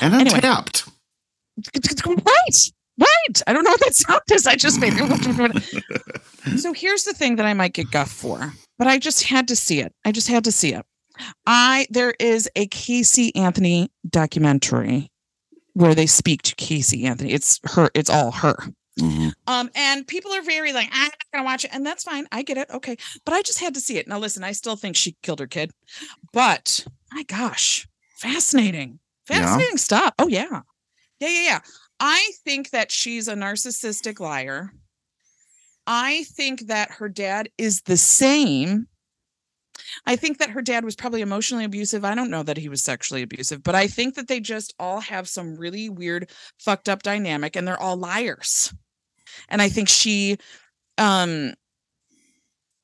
[0.00, 0.36] and Anyway.
[0.36, 0.88] untapped
[2.06, 2.72] Right.
[2.98, 3.42] Right.
[3.46, 4.46] I don't know what that sound is.
[4.46, 6.58] I just made it.
[6.58, 9.56] so here's the thing that I might get guff for, but I just had to
[9.56, 9.94] see it.
[10.04, 10.84] I just had to see it.
[11.46, 15.10] I there is a Casey Anthony documentary
[15.74, 17.32] where they speak to Casey Anthony.
[17.32, 18.56] It's her, it's all her.
[18.98, 19.32] Mhm.
[19.46, 22.26] Um, and people are very like, I'm not gonna watch it, and that's fine.
[22.30, 22.68] I get it.
[22.70, 22.96] Okay.
[23.24, 24.06] But I just had to see it.
[24.06, 25.70] Now listen, I still think she killed her kid,
[26.32, 28.98] but my gosh, fascinating.
[29.30, 29.40] Yeah?
[29.40, 30.12] Fascinating stuff.
[30.18, 30.60] Oh yeah.
[31.20, 31.60] Yeah, yeah, yeah.
[32.00, 34.72] I think that she's a narcissistic liar.
[35.86, 38.88] I think that her dad is the same.
[40.06, 42.04] I think that her dad was probably emotionally abusive.
[42.04, 45.00] I don't know that he was sexually abusive, but I think that they just all
[45.00, 48.72] have some really weird, fucked up dynamic and they're all liars.
[49.48, 50.36] And I think she
[50.98, 51.54] um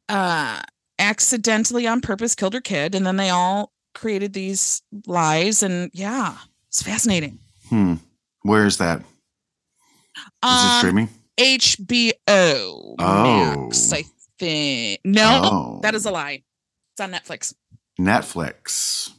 [0.08, 0.60] uh
[0.98, 6.36] accidentally on purpose killed her kid and then they all created these lies and yeah,
[6.68, 7.38] it's fascinating.
[7.68, 7.94] Hmm.
[8.42, 9.00] Where is that?
[9.00, 11.08] Is it Um, streaming?
[11.38, 13.96] HBO Max, Oh.
[13.96, 14.04] I
[14.38, 15.00] think.
[15.04, 15.80] No, Oh.
[15.82, 16.42] that is a lie.
[16.98, 17.54] It's on Netflix.
[18.00, 19.10] Netflix.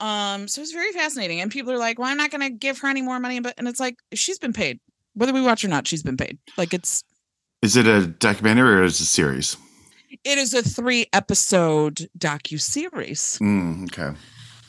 [0.00, 1.40] Um, so it's very fascinating.
[1.40, 3.68] And people are like, well, I'm not gonna give her any more money, but and
[3.68, 4.80] it's like she's been paid.
[5.14, 6.38] Whether we watch or not, she's been paid.
[6.56, 7.04] Like it's
[7.62, 9.56] Is it a documentary or is it a series?
[10.24, 13.38] it is a three episode docu series.
[13.40, 14.18] Mm, okay.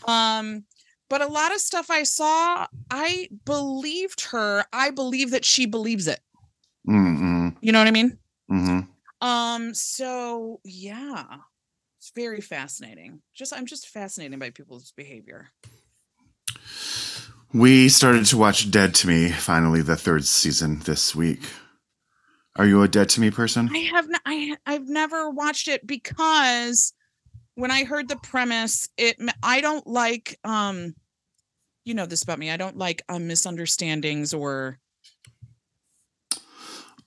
[0.07, 0.65] Um,
[1.09, 4.63] but a lot of stuff I saw, I believed her.
[4.73, 6.19] I believe that she believes it.
[6.87, 7.55] Mm-mm.
[7.61, 8.19] You know what I mean?
[8.51, 9.27] Mm-hmm.
[9.27, 11.23] Um, so yeah.
[12.09, 13.21] It's very fascinating.
[13.35, 15.49] Just I'm just fascinated by people's behavior.
[17.53, 21.41] We started to watch Dead to Me finally, the third season this week.
[22.55, 23.69] Are you a Dead to Me person?
[23.71, 26.93] I have I I've never watched it because
[27.53, 30.95] when I heard the premise, it I don't like um
[31.85, 32.49] you know this about me.
[32.49, 34.79] I don't like um, misunderstandings or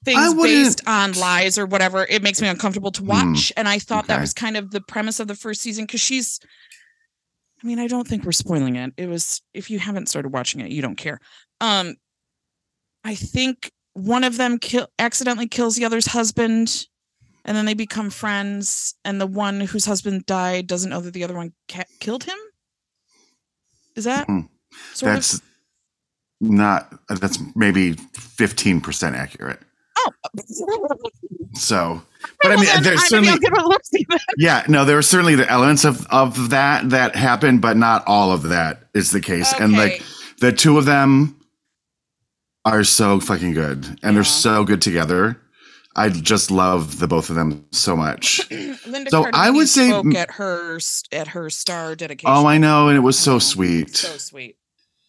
[0.05, 2.05] things based on lies or whatever.
[2.09, 3.53] It makes me uncomfortable to watch.
[3.57, 6.41] and I thought that was kind of the premise of the first season because she's
[7.63, 8.93] I mean, I don't think we're spoiling it.
[8.97, 11.21] It was if you haven't started watching it, you don't care.
[11.61, 11.95] Um
[13.05, 16.87] I think one of them kill accidentally kills the other's husband
[17.45, 21.25] and then they become friends and the one whose husband died doesn't know that the
[21.25, 22.39] other one ca- killed him
[23.97, 24.41] is that Hmm.
[24.95, 25.43] sort That's of
[26.41, 29.61] not, that's maybe 15% accurate.
[31.55, 32.03] So,
[32.43, 34.19] but I mean, then, there's I- certainly, I'll give it a look see then.
[34.39, 38.33] yeah, no, there are certainly the elements of, of that that happened, but not all
[38.33, 39.53] of that is the case.
[39.59, 40.03] And like
[40.39, 41.37] the two of them
[42.65, 44.13] are so fucking good and Yeah.
[44.13, 45.39] they're so good together.
[45.95, 48.41] I just love the both of them so much.
[48.51, 50.79] Linda So I would say- at her
[51.13, 52.35] at her star dedication.
[52.35, 53.95] Oh, I know, and it was so sweet.
[53.97, 54.57] So sweet.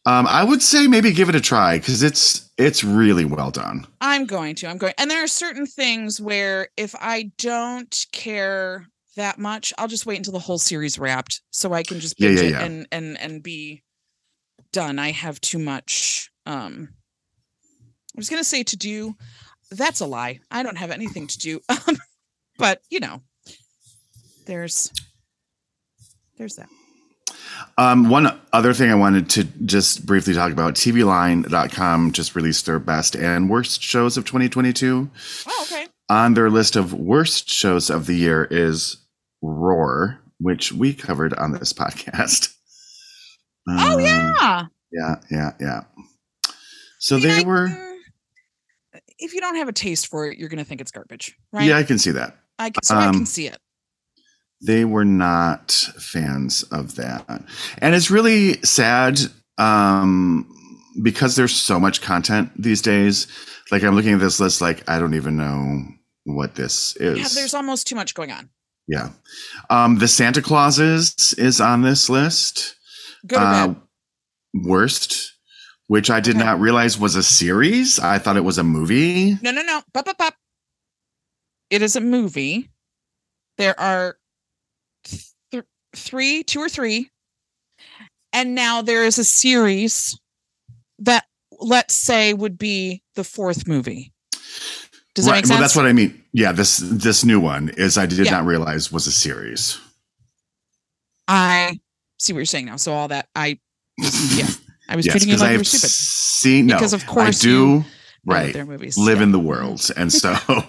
[0.06, 3.88] Um, I would say maybe give it a try because it's it's really well done.
[4.02, 4.68] I'm going to.
[4.68, 4.94] I'm going.
[4.98, 10.18] And there are certain things where if I don't care that much, I'll just wait
[10.18, 13.20] until the whole series wrapped so I can just Yeah, binge yeah, it and and
[13.20, 13.84] and be
[14.74, 15.00] done.
[15.00, 16.90] I have too much um
[18.16, 19.16] I was going to say to do.
[19.72, 20.40] That's a lie.
[20.52, 21.60] I don't have anything to do.
[21.88, 21.98] Um,
[22.60, 23.20] but, you know,
[24.46, 24.92] there's
[26.38, 26.70] there's that.
[27.78, 32.80] Um, one other thing I wanted to just briefly talk about TVLine.com just released their
[32.80, 35.10] best and worst shows of 2022.
[35.48, 35.88] Oh, okay.
[36.10, 38.98] On their list of worst shows of the year is
[39.42, 42.54] Roar, which we covered on this podcast.
[43.68, 44.66] Oh Um, yeah.
[44.92, 45.82] Yeah, yeah, yeah.
[47.00, 47.68] So I mean, they I- were,
[49.18, 51.66] if you don't have a taste for it, you're going to think it's garbage, right?
[51.66, 52.38] yeah, I can see that.
[52.60, 53.58] I can, so I um, can see it.
[54.66, 57.26] They were not fans of that
[57.80, 59.20] and it's really sad
[59.58, 60.48] um
[61.02, 63.28] because there's so much content these days
[63.72, 65.82] like i'm looking at this list like i don't even know
[66.26, 68.50] what this is Yeah, there's almost too much going on.
[68.88, 69.10] yeah
[69.70, 72.76] um the santa clauses is on this list
[73.28, 73.74] Good Uh,
[74.54, 75.32] worst
[75.88, 76.46] which i did Okay.
[76.46, 79.82] not realize was a series i thought it was a movie No, no, no.
[79.94, 80.36] Pop, pop, pop.
[81.70, 82.70] It is a movie.
[83.58, 84.16] There are
[85.96, 87.10] three, two or three,
[88.32, 90.18] and now there is a series
[91.00, 91.26] that
[91.60, 94.12] let's say would be the fourth movie.
[95.16, 95.50] Does that make sense?
[95.52, 98.32] well that's what i mean yeah this this new one is i did Yeah.
[98.32, 99.80] not realize was a series
[101.28, 101.80] I
[102.20, 102.76] see what you're saying now.
[102.78, 103.60] So all that I,
[103.98, 104.48] yeah,
[104.90, 107.06] I was yes treating you because like i you were stupid seen no because of
[107.06, 107.86] course I do
[108.26, 109.24] right their movies live Yeah.
[109.24, 110.36] in the world, and so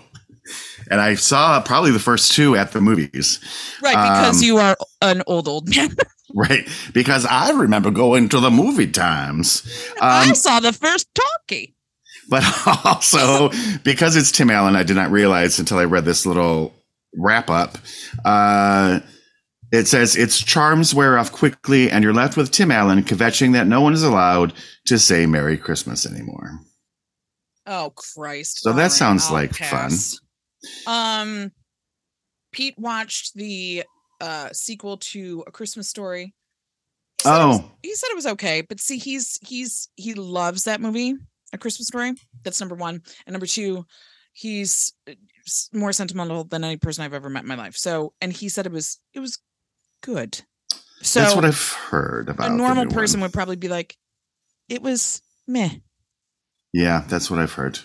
[0.90, 3.40] and I saw probably the first two at the movies,
[3.82, 5.94] right because um, you are an old old man.
[6.34, 6.68] right?
[6.92, 9.62] Because I remember going to the movie times,
[10.00, 11.74] I um, saw the first talkie.
[12.28, 12.42] but
[12.84, 13.50] also
[13.82, 16.74] because it's Tim Allen, I did not realize until I read this little
[17.16, 17.78] wrap up.
[18.24, 19.00] Uh,
[19.72, 23.66] it says its charms wear off quickly, and you're left with Tim Allen kvetching that
[23.66, 24.52] no one is allowed
[24.86, 26.60] to say Merry Christmas anymore.
[27.66, 28.60] Oh Christ!
[28.62, 29.90] So that All right, sounds I'll like fun.
[30.86, 31.52] Um,
[32.52, 33.84] Pete watched the
[34.20, 36.34] uh sequel to A Christmas Story.
[37.22, 37.72] He it was- Oh.
[37.82, 41.14] he said it was okay, but see, he's he's he loves that movie,
[41.52, 42.12] A Christmas Story.
[42.42, 43.86] That's number one, and number two,
[44.32, 45.14] he's uh,
[45.72, 47.76] more sentimental than any person I've ever met in my life.
[47.76, 49.38] So, and he said it was it was
[50.02, 50.40] good.
[51.02, 52.50] So That's what I've heard about.
[52.50, 53.28] a normal person one.
[53.28, 53.96] would probably be like,
[54.70, 55.70] it was meh.
[56.72, 57.78] Yeah, that's what I've heard.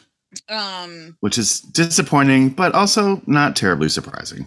[0.47, 1.17] Um.
[1.21, 4.45] which is disappointing, but also not terribly surprising.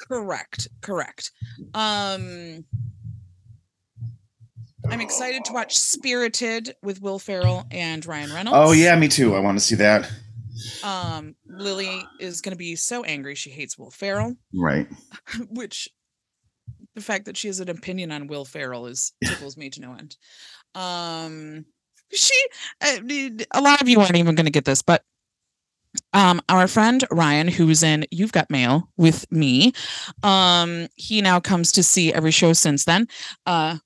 [0.00, 0.68] Correct.
[0.80, 1.30] Correct.
[1.74, 2.64] Um
[4.90, 8.56] I'm excited to watch Spirited with Will Ferrell and Ryan Reynolds.
[8.58, 9.34] Oh yeah, me too.
[9.34, 10.10] I want to see that.
[10.82, 14.88] Um Lily is going to be so angry she hates Will Ferrell, Right.
[15.50, 15.88] which
[16.94, 19.92] the fact that she has an opinion on Will Ferrell is tickles me to no
[19.94, 20.16] end.
[20.74, 21.64] Um
[22.12, 22.34] she
[22.80, 22.98] uh,
[23.52, 25.02] a lot of you aren't even going to get this, but
[26.12, 29.72] um our friend Ryan who's in You've Got Mail with me
[30.22, 33.06] um he now comes to see every show since then
[33.46, 33.78] uh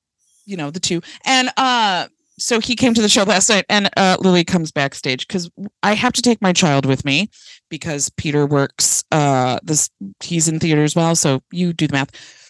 [0.45, 2.09] you know the two and uh
[2.39, 5.51] so he came to the show last night and uh lily comes backstage because
[5.83, 7.31] i have to take my child with me
[7.69, 9.89] because peter works uh this
[10.23, 12.42] he's in theater as well so you do the math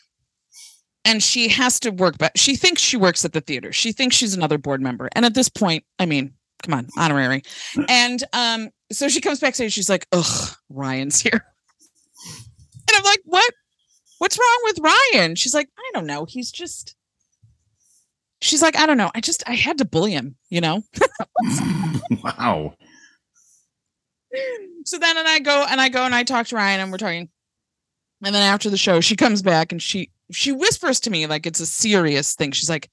[1.05, 3.73] and she has to work but she thinks she works at the theater.
[3.73, 5.09] She thinks she's another board member.
[5.12, 7.43] And at this point i mean come on honorary.
[7.88, 9.73] And um so she comes backstage.
[9.73, 11.45] She's like ugh ryan's here.
[12.88, 13.53] And i'm like what?
[14.19, 15.35] What's wrong with ryan?
[15.35, 16.25] She's like i don't know.
[16.25, 16.95] He's just
[18.41, 19.11] she's like i don't know.
[19.15, 20.83] I just i had to bully him you know?
[22.23, 22.75] Wow.
[24.85, 26.99] so then and i go and i go and i talk to ryan and we're
[26.99, 27.29] talking.
[28.25, 31.47] And then after the show she comes back and she she whispers to me like
[31.47, 32.53] it's a serious thing.
[32.53, 32.90] She's like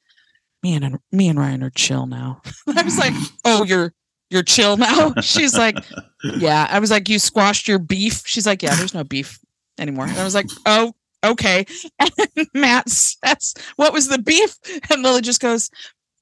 [0.63, 2.41] me and me and ryan are chill now.
[2.67, 3.13] I was like
[3.45, 3.93] oh you're
[4.29, 5.13] you're chill now?
[5.21, 5.77] She's like
[6.23, 6.67] yeah.
[6.69, 8.23] I was like you squashed your beef?
[8.25, 9.39] She's like yeah there's no beef
[9.77, 10.05] anymore.
[10.05, 11.65] And i was like oh okay.
[11.99, 12.11] And
[12.53, 14.55] matt says what was the beef?
[14.89, 15.69] And lily just goes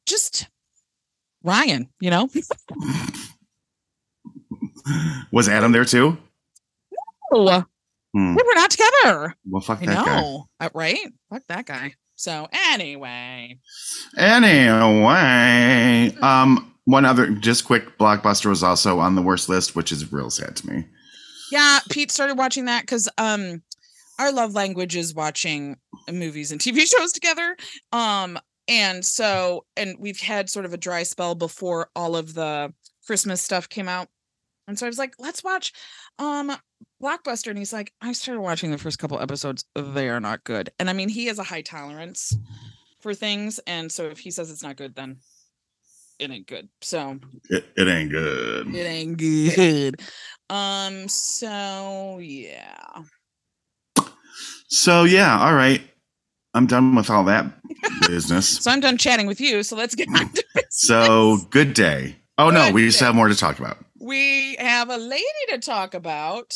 [0.05, 0.47] just
[1.43, 2.29] ryan you know?
[5.31, 6.17] Was Adam there too?
[7.31, 7.65] oh,
[8.17, 8.33] Hmm.
[8.35, 10.21] we were not together Well, fuck that guy.
[10.21, 10.97] know Uh, right
[11.29, 13.59] fuck that guy so anyway
[14.17, 20.11] Anyway, um, one other just quick blockbuster was also on the worst list, which is
[20.11, 20.85] real sad to me.
[21.51, 23.61] Yeah, Pete started watching that because um
[24.19, 25.77] our love language is watching
[26.11, 27.55] movies and TV shows together.
[27.91, 32.73] Um and so and we've had sort of a dry spell before all of the
[33.05, 34.07] Christmas stuff came out.
[34.67, 35.71] And so I was like, let's watch
[36.19, 36.51] um
[37.01, 37.49] Blockbuster.
[37.49, 39.65] And he's like, I started watching the first couple episodes.
[39.75, 40.69] They are not good.
[40.79, 42.35] And I mean, he has a high tolerance
[43.01, 43.59] for things.
[43.67, 45.17] And so if he says it's not good, then
[46.19, 46.69] it ain't good.
[46.81, 48.73] So It, it ain't good.
[48.75, 50.01] it ain't good.
[50.49, 53.03] Um, so yeah.
[54.69, 55.81] So yeah, all right.
[56.53, 57.45] I'm done with all that
[58.07, 58.57] business.
[58.63, 59.61] So I'm done chatting with you.
[59.63, 60.65] So let's get on to business.
[60.71, 62.15] So good day.
[62.39, 63.05] Oh no, Good we just day.
[63.05, 63.77] have more to talk about.
[63.99, 66.55] we have a lady to talk about.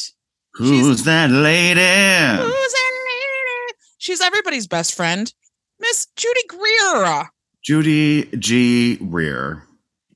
[0.53, 1.79] Who's that lady?
[1.79, 3.75] Who's that lady?
[3.97, 5.31] She's everybody's best friend,
[5.79, 7.29] Miss Judy Greer.
[7.63, 8.97] Judy G.
[9.01, 9.63] Rear.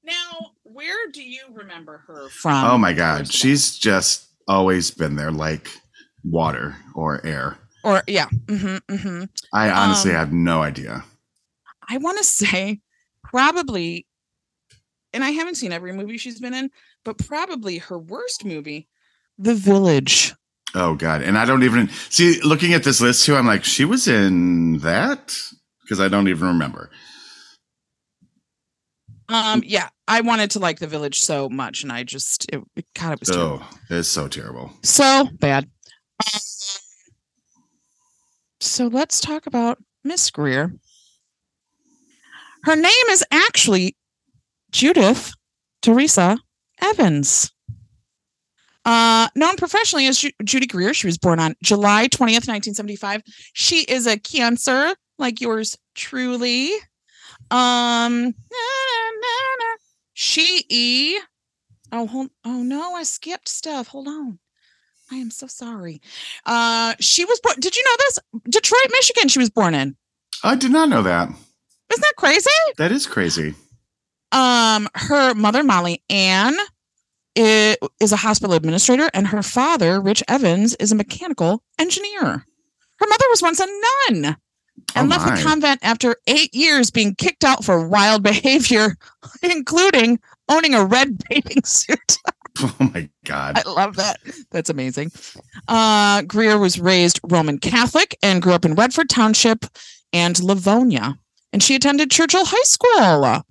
[0.03, 2.65] Now, where do you remember her from?
[2.65, 5.69] oh my God, she's just always been there, like
[6.23, 7.57] water or air.
[7.83, 8.27] or yeah.
[8.49, 11.03] hmm hmm I honestly Um, have no idea.
[11.87, 12.81] I want to say
[13.23, 14.07] probably,
[15.13, 16.71] and I haven't seen every movie she's been in,
[17.03, 18.87] but probably her worst movie,
[19.37, 20.33] The Village.
[20.73, 22.41] Oh God, and I don't even see.
[22.41, 25.35] Looking at this list too, I'm like, she was in that
[25.81, 26.89] because I don't even remember.
[29.29, 32.85] Um, yeah, I wanted to like The Village so much, and I just, it, it
[32.93, 33.63] God, it was terrible.
[33.63, 34.71] Oh, it's so terrible.
[34.83, 35.63] so bad.
[36.33, 36.39] Um,
[38.59, 40.73] so let's talk about Miss Greer.
[42.63, 43.95] Her name is actually
[44.71, 45.33] Judith
[45.81, 46.37] Teresa
[46.81, 47.51] Evans.
[48.85, 53.23] Uh, known professionally as Ju- Judy Greer, she was born on July 20th, 1975.
[53.53, 56.71] She is a Cancer, like yours truly.
[57.51, 59.75] Um, na, na, na,
[60.13, 61.17] she e.
[61.91, 63.87] Oh, hold, oh no, I skipped stuff.
[63.87, 64.39] Hold on.
[65.11, 66.01] I am so sorry.
[66.45, 67.55] Uh, she was born.
[67.59, 68.19] Did you know this?
[68.49, 69.29] Detroit, Michigan.
[69.29, 69.95] She was born in.
[70.43, 71.29] I did not know that.
[71.29, 72.49] Isn't that crazy?
[72.77, 73.53] That is crazy.
[74.31, 76.55] Um, her mother Molly Ann
[77.35, 82.45] is a hospital administrator, and her father Rich Evans is a mechanical engineer.
[82.97, 83.67] Her mother was once a
[84.11, 84.37] nun
[84.95, 88.95] and Oh, left the convent after eight years being kicked out for wild behavior,
[89.41, 90.19] including
[90.49, 92.17] owning a red bathing suit.
[92.59, 93.57] Oh my God.
[93.57, 94.19] I love that.
[94.51, 95.11] That's amazing.
[95.67, 99.65] Uh, Greer was raised Roman Catholic and grew up in Redford Township
[100.13, 101.19] and Livonia.
[101.51, 103.43] And she attended Churchill High School.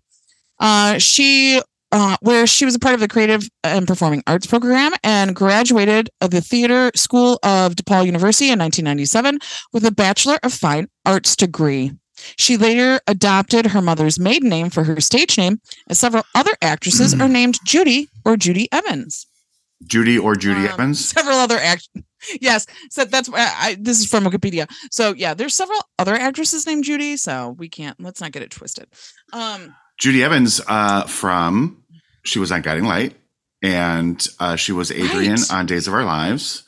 [0.58, 1.60] Uh, she,
[1.94, 6.10] uh, where she was a part of the creative and performing arts program and graduated
[6.20, 9.38] of the theater school of DePaul University in 1997
[9.72, 11.92] with a Bachelor of Fine Arts degree.
[12.36, 17.14] She later adopted her mother's maiden name for her stage name, as several other actresses
[17.14, 19.26] are named Judy or Judy Evans.
[19.86, 21.04] Judy or Judy Um, Evans?
[21.04, 21.88] Several other actors.
[22.40, 24.66] Yes, so that's why I, this is from Wikipedia.
[24.90, 27.18] So yeah, there's several other actresses named Judy.
[27.18, 28.00] So we can't.
[28.00, 28.86] Let's not get it twisted.
[29.34, 29.74] Um.
[29.98, 31.83] Judy Evans uh, from
[32.24, 33.14] she was on Guiding Light,
[33.62, 35.52] and uh, she was Adrian Right.
[35.52, 36.64] on Days of Our Lives,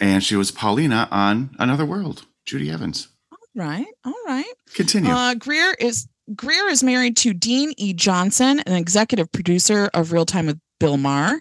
[0.00, 2.24] and she was Paulina on Another World.
[2.46, 3.08] Judy Evans.
[3.32, 4.44] All right, all right.
[4.74, 5.10] Continue.
[5.10, 7.92] Uh, Greer is Greer is married to Dean E.
[7.94, 11.40] Johnson, an executive producer of Real Time with Bill Maher.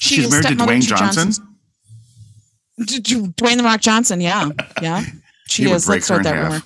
[0.00, 1.32] She She's married to Dwayne to Johnson.
[1.32, 1.40] Johnson's-
[2.86, 4.20] D- D- Dwayne the Rock Johnson.
[4.20, 4.50] Yeah.
[4.80, 5.04] Yeah.
[5.50, 5.88] She is.
[5.88, 6.60] Let's start that rumor.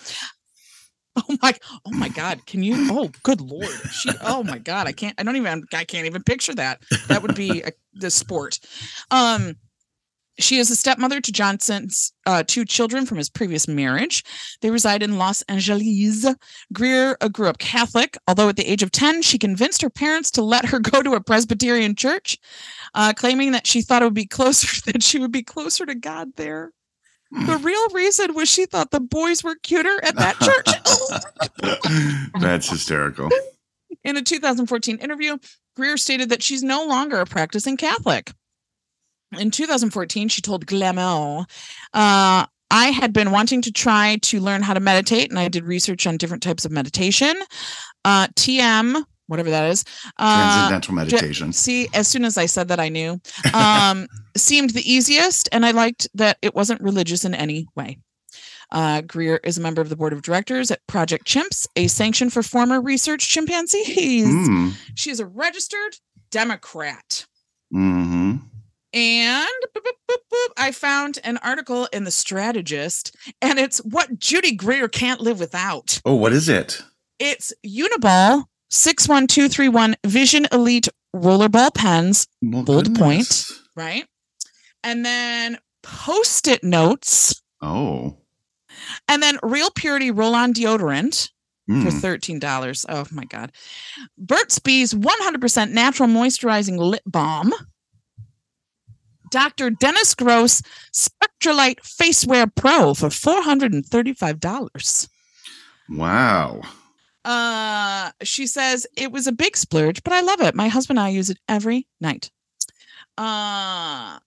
[1.14, 1.52] Oh my,
[1.84, 2.46] oh my God!
[2.46, 2.74] Can you?
[2.90, 3.68] Oh, good lord!
[3.90, 4.10] She.
[4.22, 4.86] Oh my God!
[4.86, 5.14] I can't.
[5.18, 5.64] I don't even.
[5.74, 6.80] I can't even picture that.
[7.08, 8.58] That would be a, the sport.
[9.10, 9.56] Um,
[10.38, 14.24] she is a stepmother to Johnson's uh, two children from his previous marriage.
[14.60, 16.26] They reside in Los Angeles.
[16.72, 20.30] Greer uh, grew up Catholic, although at the age of 10, she convinced her parents
[20.32, 22.38] to let her go to a Presbyterian church,
[22.94, 25.94] uh, claiming that she thought it would be closer, that she would be closer to
[25.94, 26.72] God there.
[27.32, 30.68] The real reason was she thought the boys were cuter at that church.
[32.40, 33.30] That's hysterical.
[34.04, 35.38] In a 2014 interview,
[35.74, 38.32] Greer stated that she's no longer a practicing Catholic.
[39.38, 41.46] In 2014, she told Glamour,
[41.94, 45.64] uh, I had been wanting to try to learn how to meditate, and I did
[45.64, 47.40] research on different types of meditation.
[48.04, 49.84] Uh, TM, whatever that is.
[50.18, 51.52] Uh, Transcendental meditation.
[51.52, 53.20] See, as soon as I said that, I knew.
[53.54, 54.06] Um,
[54.36, 57.98] seemed the easiest, and I liked that it wasn't religious in any way.
[58.70, 62.30] Uh, Greer is a member of the board of directors at Project Chimps, a sanction
[62.30, 64.26] for former research chimpanzees.
[64.26, 64.72] Mm.
[64.94, 65.96] She is a registered
[66.30, 67.26] Democrat.
[67.70, 68.36] hmm
[68.94, 74.54] And boop, boop, boop, I found an article in The Strategist, and it's what Judy
[74.54, 76.00] Greer can't live without.
[76.06, 76.82] Oh, what is it?
[77.18, 82.98] It's Uniball 61231 Vision Elite rollerball pens, Bold goodness.
[82.98, 83.60] point.
[83.76, 84.06] right?
[84.84, 88.16] And then post it notes, Oh.
[89.08, 91.30] and then Real Purity roll on deodorant
[91.68, 92.00] for Mm.
[92.00, 92.84] $13.
[92.88, 93.52] Oh my God.
[94.18, 97.52] Burt's Bees 100% natural moisturizing lip balm.
[99.30, 99.70] Dr.
[99.70, 100.60] Dennis Gross
[100.92, 105.08] Spectralite FaceWare Pro for $435.
[105.88, 106.60] Wow.
[107.24, 110.54] Uh, she says it was a big splurge, but I love it.
[110.54, 112.30] My husband and I use it every night.
[113.16, 114.18] Uh,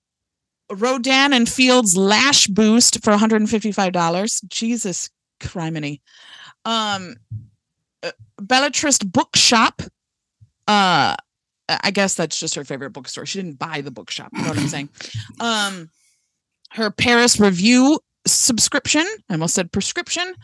[0.72, 4.48] Rodan and Fields Lash Boost for $155.
[4.48, 5.10] Jesus
[5.40, 6.02] criminy.
[6.64, 7.16] Um,
[8.04, 9.82] uh, Bellatrist Bookshop.
[10.68, 11.16] Uh,
[11.68, 13.26] I guess that's just her favorite bookstore.
[13.26, 14.30] She didn't buy the bookshop.
[14.34, 14.90] You know what I'm saying?
[15.40, 15.90] Um,
[16.72, 19.06] her Paris Review subscription.
[19.30, 20.36] I almost said prescription.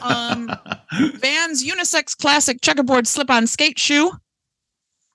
[0.00, 0.50] Um,
[0.92, 4.12] Vans unisex classic checkerboard slip-on skate shoe.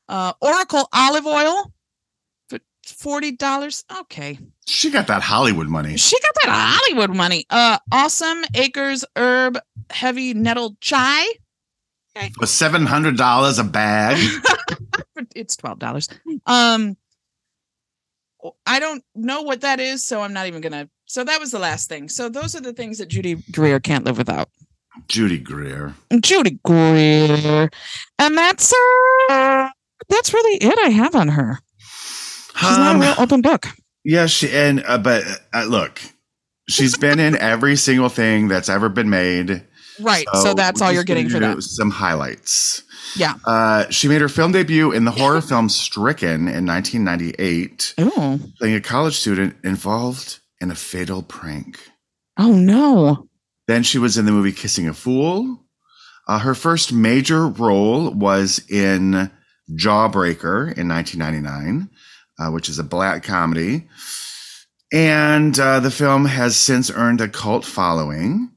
[0.09, 1.71] Uh, Oracle olive oil
[2.91, 3.83] forty dollars.
[3.99, 5.97] Okay, she got that Hollywood money.
[5.97, 7.45] she got that Hollywood money.
[7.49, 9.57] Uh, awesome acres herb
[9.89, 11.25] heavy nettle chai.
[12.15, 12.31] Okay.
[12.39, 14.17] For seven hundred dollars a bag.
[15.35, 16.09] it's twelve dollars.
[16.45, 16.97] Um,
[18.65, 20.89] I don't know what that is, so I'm not even gonna.
[21.05, 22.09] So that was the last thing.
[22.09, 24.49] So those are the things that Judy Greer can't live without.
[25.07, 25.93] Judy Greer.
[26.21, 27.69] Judy Greer,
[28.19, 28.73] and that's
[29.29, 29.69] uh,
[30.09, 31.59] that's really it I have on her.
[32.57, 33.67] She's not Um, a real open book.
[34.03, 36.01] yeah, she and uh, but uh, look,
[36.69, 39.63] she's been in every single thing that's ever been made.
[39.99, 40.27] Right.
[40.43, 41.59] So, that's all you're getting for that.
[41.63, 42.83] Some highlights.
[43.15, 43.33] Yeah.
[43.45, 48.39] Uh, she made her film debut in the horror film Stricken in 1998, Oh.
[48.59, 51.79] playing a college student involved in a fatal prank.
[52.37, 53.27] Oh no.
[53.67, 55.63] Then she was in the movie Kissing a Fool.
[56.27, 59.31] Uh, her first major role was in
[59.71, 61.89] Jawbreaker in 1999,
[62.39, 63.87] uh, which is a black comedy.
[64.93, 68.51] And uh, the film has since earned a cult following.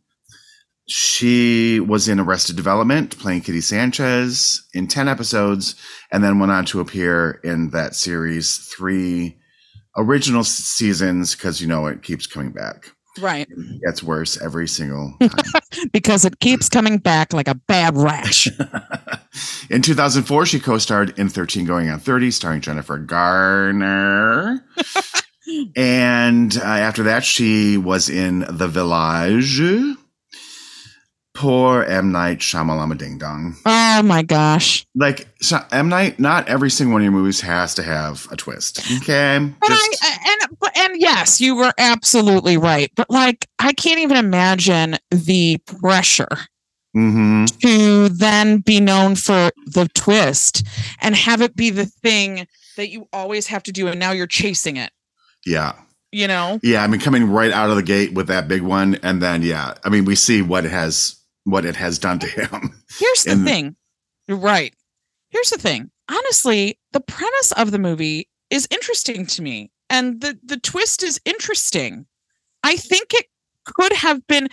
[0.87, 5.77] She was in Arrested Development, playing Kitty Sanchez in 10 episodes,
[6.11, 9.39] and then went on to appear in that series three
[9.97, 12.93] original seasons because, you know, it keeps coming back.
[13.19, 13.49] Right.
[13.51, 15.89] It gets worse every single time.
[15.93, 18.47] Because it keeps coming back like a bad rash.
[19.71, 24.65] in 2004, she co starred in 13 Going on 30, starring Jennifer Garner.
[25.77, 29.61] and uh, after that, she was in The Village.
[31.35, 32.11] Poor M.
[32.13, 33.55] Night Shyamalama Ding Dong.
[33.65, 34.85] oh my gosh.
[34.97, 35.29] Like,
[35.71, 35.89] M.
[35.89, 38.81] Night, not every single one of your movies has to have a twist.
[39.03, 39.39] Okay?
[39.61, 42.91] But Just, I and and yes, you were absolutely right.
[42.97, 46.29] But like, I can't even imagine the pressure
[46.97, 47.59] Mhm.
[47.61, 50.65] to then be known for the twist
[51.01, 54.27] and have it be the thing that you always have to do, and now you're
[54.27, 54.91] chasing it.
[55.47, 55.73] yeah.
[56.13, 56.59] You know.
[56.65, 59.43] Yeah, I mean, coming right out of the gate with that big one, and then
[59.43, 61.15] yeah, I mean, we see what it has
[61.51, 62.83] what it has done to him.
[62.99, 63.77] Here's the And- thing.
[64.29, 64.75] You're right.
[65.31, 65.91] Here's the thing.
[66.09, 69.71] Honestly, the premise of the movie is interesting to me.
[69.89, 72.07] And the the twist is interesting.
[72.63, 73.27] I think it
[73.65, 74.49] could have been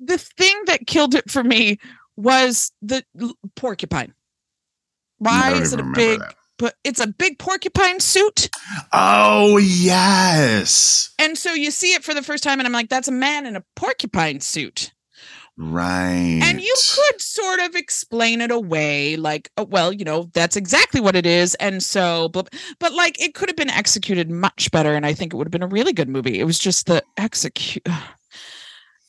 [0.00, 1.78] the thing that killed it for me
[2.16, 3.04] was the
[3.56, 4.12] porcupine.
[5.18, 6.34] Why is it a big that.
[6.58, 8.50] but it's a big porcupine suit?
[8.92, 13.08] Oh yes, And so you see it for the first time and I'm like that's
[13.08, 14.92] a man in a porcupine suit.
[15.58, 16.40] Right.
[16.42, 21.00] And you could sort of explain it away, like, oh, well, you know, that's exactly
[21.00, 21.54] what it is.
[21.56, 22.48] And so, but,
[22.78, 24.94] but like, it could have been executed much better.
[24.94, 26.40] And I think it would have been a really good movie.
[26.40, 27.86] It was just the execute.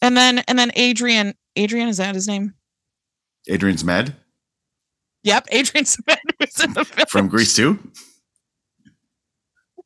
[0.02, 2.54] And then, and then Adrian, Adrian, is that his name?
[3.50, 4.16] Adrian's Med
[5.24, 5.48] Yep.
[5.52, 7.08] Adrian's Med was in the film.
[7.08, 7.80] from Greece too?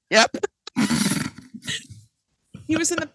[0.09, 0.37] Yep.
[2.67, 3.09] he was in the.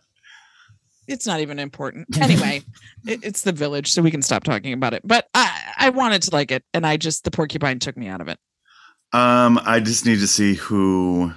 [1.12, 2.08] It's not even important.
[2.22, 2.62] Anyway,
[3.06, 5.02] it, it's the village, so we can stop talking about it.
[5.04, 8.20] But I, I wanted to like it, and I just the porcupine took me out
[8.20, 8.38] of it.
[9.12, 11.32] Um, I just need to see who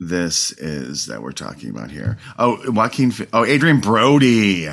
[0.00, 2.16] this is that we're talking about here.
[2.38, 3.12] Oh, Joaquin.
[3.32, 4.68] Oh, Adrien Brody.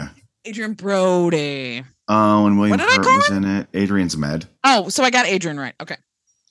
[0.47, 1.83] Adrien Brody.
[2.07, 3.67] Oh, and William What did I Hurt call was in it.
[3.73, 4.45] Adrian's Med.
[4.63, 5.73] Oh, so I got Adrian right.
[5.81, 5.97] Okay.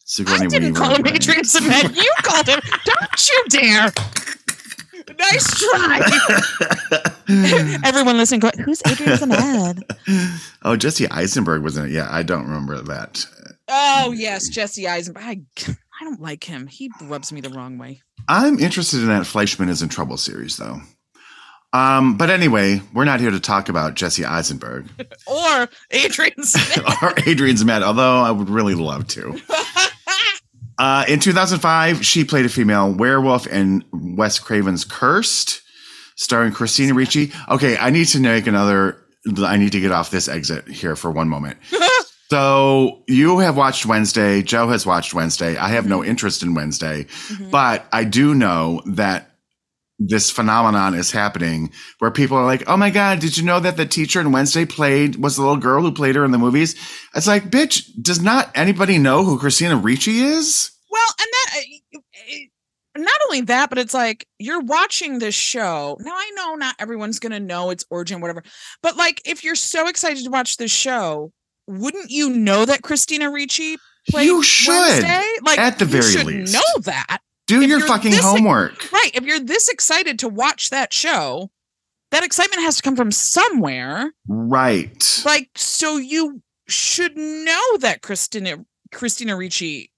[0.05, 1.15] Sigourney I didn't Weaver, call him right.
[1.15, 1.97] Adrian Cement.
[1.97, 2.61] You called him.
[2.85, 3.93] Don't you dare.
[5.19, 6.01] Nice try.
[7.85, 9.85] Everyone listening, go, who's Adrian Cement?
[10.65, 11.91] oh, Jesse Eisenberg was in it.
[11.91, 13.25] Yeah, I don't remember that.
[13.69, 15.23] Oh, yes, Jesse Eisenberg.
[15.25, 15.41] I,
[16.01, 16.67] I don't like him.
[16.67, 18.03] He rubs me the wrong way.
[18.29, 20.81] I'm interested in that Fleishman is in Trouble series, though.
[21.73, 24.89] Um, but anyway, we're not here to talk about Jesse Eisenberg
[25.29, 26.85] Or Adrian Smith.
[27.03, 29.41] or Adrian's Med, although I would really love to.
[30.81, 35.61] Uh, in 2005, she played a female werewolf in Wes Craven's Cursed,
[36.17, 37.33] starring Christina Ricci.
[37.51, 38.97] Okay, I need to make another.
[39.45, 41.59] I need to get off this exit here for one moment.
[42.31, 44.41] So you have watched Wednesday.
[44.41, 45.57] Joe has watched Wednesday.
[45.57, 47.51] I have no interest in Wednesday, Mhm.
[47.51, 49.30] but I do know that
[50.01, 53.77] this phenomenon is happening where people are like, "Oh my god, did you know that
[53.77, 56.75] the teacher in Wednesday played was the little girl who played her in the movies?"
[57.15, 60.71] It's like, bitch, does not anybody know who Christina Ricci is?
[60.91, 62.37] Well, and that uh,
[62.97, 65.97] not only that, but it's like you're watching this show.
[66.01, 68.43] Now I know not everyone's gonna know its origin, whatever.
[68.83, 71.31] But like, if you're so excited to watch this show,
[71.67, 73.77] wouldn't you know that Christina Ricci
[74.11, 75.25] played You should, Wednesday?
[75.45, 76.53] Like, at the you very should least.
[76.55, 77.19] know that.
[77.51, 78.91] Do If your fucking this- homework.
[78.93, 79.11] Right.
[79.15, 81.51] If you're this excited to watch that show,
[82.11, 84.13] that excitement has to come from somewhere.
[84.29, 85.23] Right.
[85.25, 89.91] Like, so you should know that Christina Christina Ricci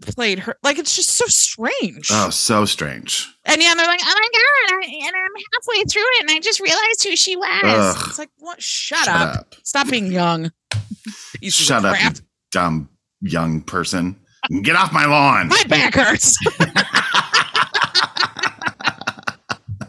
[0.00, 0.56] played her.
[0.62, 2.08] Like, it's just so strange.
[2.10, 3.28] Oh, so strange.
[3.44, 6.40] And yeah, they're like, oh my god, I, and I'm halfway through it, and I
[6.40, 7.62] just realized who she was.
[7.64, 8.04] Ugh.
[8.08, 8.62] It's like, what?
[8.62, 9.36] Shut, Shut up.
[9.36, 9.54] up.
[9.64, 10.50] Stop being young.
[11.42, 12.10] Shut up, you
[12.52, 12.88] dumb
[13.20, 14.16] young person.
[14.62, 15.48] Get off my lawn.
[15.48, 16.36] My back hurts.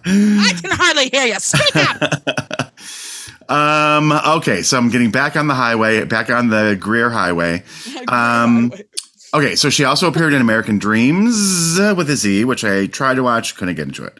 [0.05, 1.39] I can hardly hear you.
[1.39, 3.49] Speak up.
[3.49, 7.63] um, okay, so I'm getting back on the highway, back on the Greer Highway.
[8.09, 8.71] Um,
[9.35, 13.15] Okay, so she also appeared in American Dreams uh, with a Z, which I tried
[13.15, 14.19] to watch, couldn't get into it.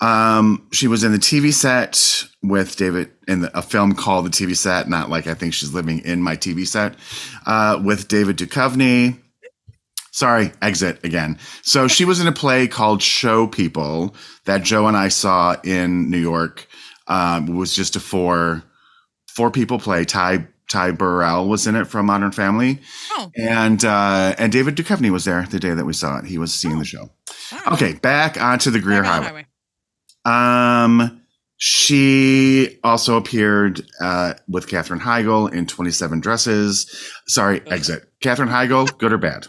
[0.00, 4.30] Um, she was in the TV set with David in the, a film called The
[4.30, 6.96] TV Set, not like I think she's living in my TV set,
[7.46, 9.20] uh, with David Duchovny.
[10.14, 11.38] Sorry, exit again.
[11.62, 16.08] So she was in a play called Show People that Joe and I saw in
[16.08, 16.68] New York.
[17.08, 18.62] Um, it was just a four
[19.34, 20.04] four people play.
[20.04, 22.78] Ty Ty Burrell was in it from Modern Family,
[23.16, 23.32] Oh.
[23.36, 26.26] and uh, and David Duchovny was there the day that we saw it.
[26.26, 27.10] He was seeing the show.
[27.50, 27.72] Right.
[27.72, 29.46] Okay, back onto the Greer the Highway.
[30.24, 31.20] Um,
[31.56, 36.88] she also appeared uh, with Katherine Heigl in 27 Dresses.
[37.26, 38.08] Sorry, exit.
[38.20, 39.48] Katherine Heigl, good or bad?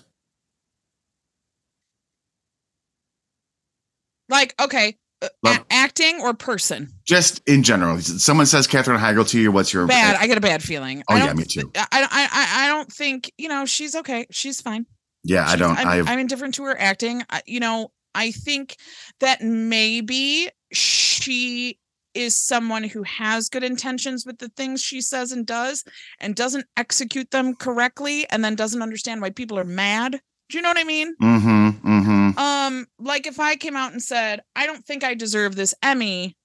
[4.30, 6.90] Like, okay, uh, Love- a- acting or person?
[7.06, 8.00] Just in general.
[8.00, 9.52] Someone says Katherine Heigl to you.
[9.52, 10.18] What's your Bad.
[10.20, 11.04] I get a bad feeling.
[11.10, 11.72] Oh, yeah, me too.
[11.76, 14.26] I, I, I, I don't think you know she's okay.
[14.32, 14.86] She's fine.
[15.24, 15.78] Yeah, I don't.
[15.78, 17.24] I'm, I I'm indifferent to her acting.
[17.30, 18.76] I, you know, I think
[19.20, 21.80] that maybe she
[22.14, 25.84] is someone who has good intentions with the things she says and does
[26.20, 30.22] and doesn't execute them correctly and then doesn't understand why people are mad.
[30.50, 31.16] Do you know what I mean?
[31.22, 31.70] Mm-hmm.
[31.88, 32.38] Mm-hmm.
[32.38, 36.38] Um, like if I came out and said, I don't think I deserve this Emmy.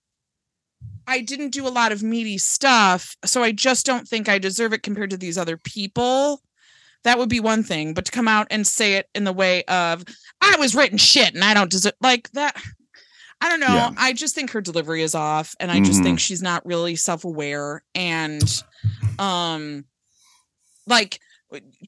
[1.07, 4.73] I didn't do a lot of meaty stuff, so I just don't think I deserve
[4.73, 6.41] it compared to these other people.
[7.03, 9.65] That would be one thing, but to come out and say it in the way
[9.65, 10.05] of
[10.41, 12.63] I was written shit and I don't deserve like that.
[13.41, 13.75] I don't know.
[13.75, 13.91] Yeah.
[13.97, 17.83] I just think her delivery is off and I just think she's not really self-aware
[17.95, 18.63] and
[19.19, 19.87] um
[20.87, 21.19] like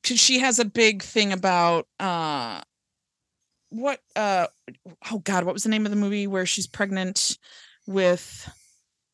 [0.03, 2.61] cuz she has a big thing about uh
[3.71, 4.47] what uh
[5.11, 7.39] oh god what was the name of the movie where she's pregnant
[7.87, 8.49] with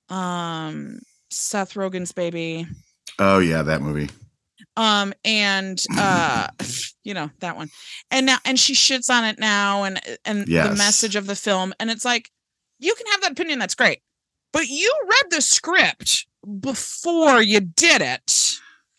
[0.09, 2.67] um Seth Rogen's baby
[3.19, 4.09] Oh yeah, that movie.
[4.77, 6.49] um and uh
[7.05, 7.69] you know that one
[8.11, 11.75] and now and she shits on it now and and the message of the film
[11.81, 12.31] and it's like
[12.79, 14.01] you can have that opinion that's great
[14.53, 16.27] but you read the script
[16.61, 18.48] before you did it.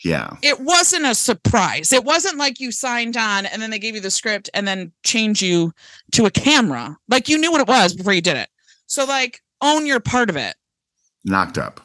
[0.03, 0.37] Yeah.
[0.41, 1.91] It wasn't a surprise.
[1.91, 4.91] It wasn't like you signed on and then they gave you the script and then
[5.03, 5.73] change you
[6.13, 6.97] to a camera.
[7.09, 8.49] Like you knew what it was before you did it.
[8.87, 10.55] So like own your part of it.
[11.25, 11.81] Knocked up.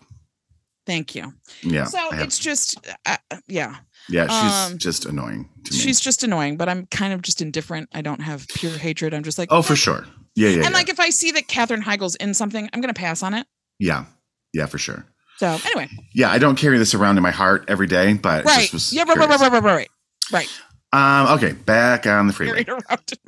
[0.86, 1.32] Thank you.
[1.62, 1.84] Yeah.
[1.84, 3.16] so it's just uh,
[3.48, 3.76] yeah.
[4.08, 5.78] yeah, she's um, just annoying to me.
[5.78, 7.88] She's just annoying, but I'm kind of just indifferent.
[7.94, 9.14] I don't have pure hatred.
[9.14, 10.04] I'm just like oh, for sure.
[10.34, 10.56] Yeah, yeah.
[10.56, 10.70] And yeah.
[10.70, 13.46] like if I see that Katherine Heigl's in something, I'm gonna pass on it.
[13.78, 14.04] yeah.
[14.52, 15.04] Yeah, for sure.
[15.44, 18.60] So anyway, Yeah, I don't carry this around in my heart every day, but right.
[18.60, 19.88] just was Yeah, right, right, right, right, right,
[20.32, 20.48] right.
[20.90, 22.64] Um, okay, back on the freeway.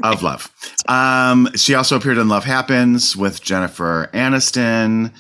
[0.03, 0.51] Of love.
[0.89, 5.15] Um, she also appeared in Love Happens with Jennifer Aniston.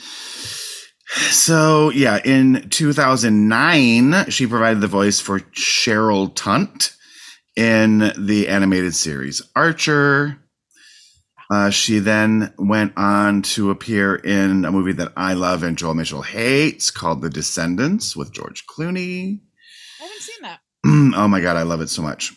[1.33, 6.97] So yeah, in 2009, she provided the voice for Cheryl Tunt
[7.57, 10.39] in the animated series Archer.
[11.51, 15.95] Uh, she then went on to appear in a movie that I love and Joel
[15.95, 19.41] Mitchell hates called The Descendants with George Clooney.
[20.01, 20.61] I haven't seen that.
[21.17, 22.33] oh my god, I love it so much.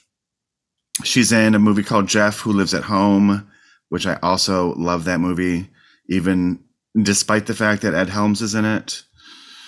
[1.03, 3.49] She's in a movie called Jeff Who Lives at Home,
[3.89, 5.69] which I also love that movie,
[6.07, 6.59] even
[7.01, 9.03] despite the fact that Ed Helms is in it.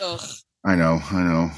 [0.04, 0.22] Ugh.
[0.64, 1.52] I know, I know.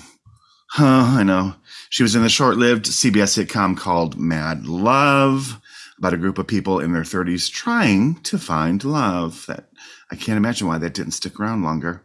[0.72, 1.56] Huh, I know.
[1.90, 5.60] She was in the short lived CBS sitcom called Mad Love
[6.04, 9.46] about a group of people in their 30s trying to find love.
[9.48, 9.70] That
[10.12, 12.04] I can't imagine why that didn't stick around longer.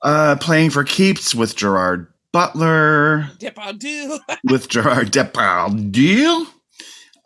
[0.00, 4.18] Uh, playing for keeps with Gerard Butler Depardieu.
[4.44, 6.46] with Gerard Depardieu.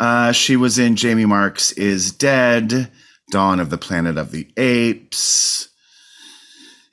[0.01, 2.91] Uh, she was in Jamie Marks is Dead,
[3.31, 5.69] Dawn of the Planet of the Apes,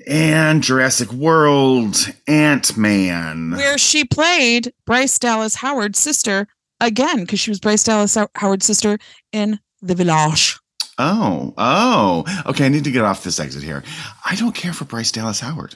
[0.06, 3.54] and Jurassic World, Ant Man.
[3.54, 6.48] where she played Bryce Dallas Howard's sister
[6.82, 8.98] again, because she was Bryce Dallas Howard's sister
[9.32, 10.58] in The Village.
[10.98, 12.44] Oh, oh.
[12.46, 13.84] Okay, I need to get off this exit here.
[14.26, 15.76] I don't care for Bryce Dallas Howard.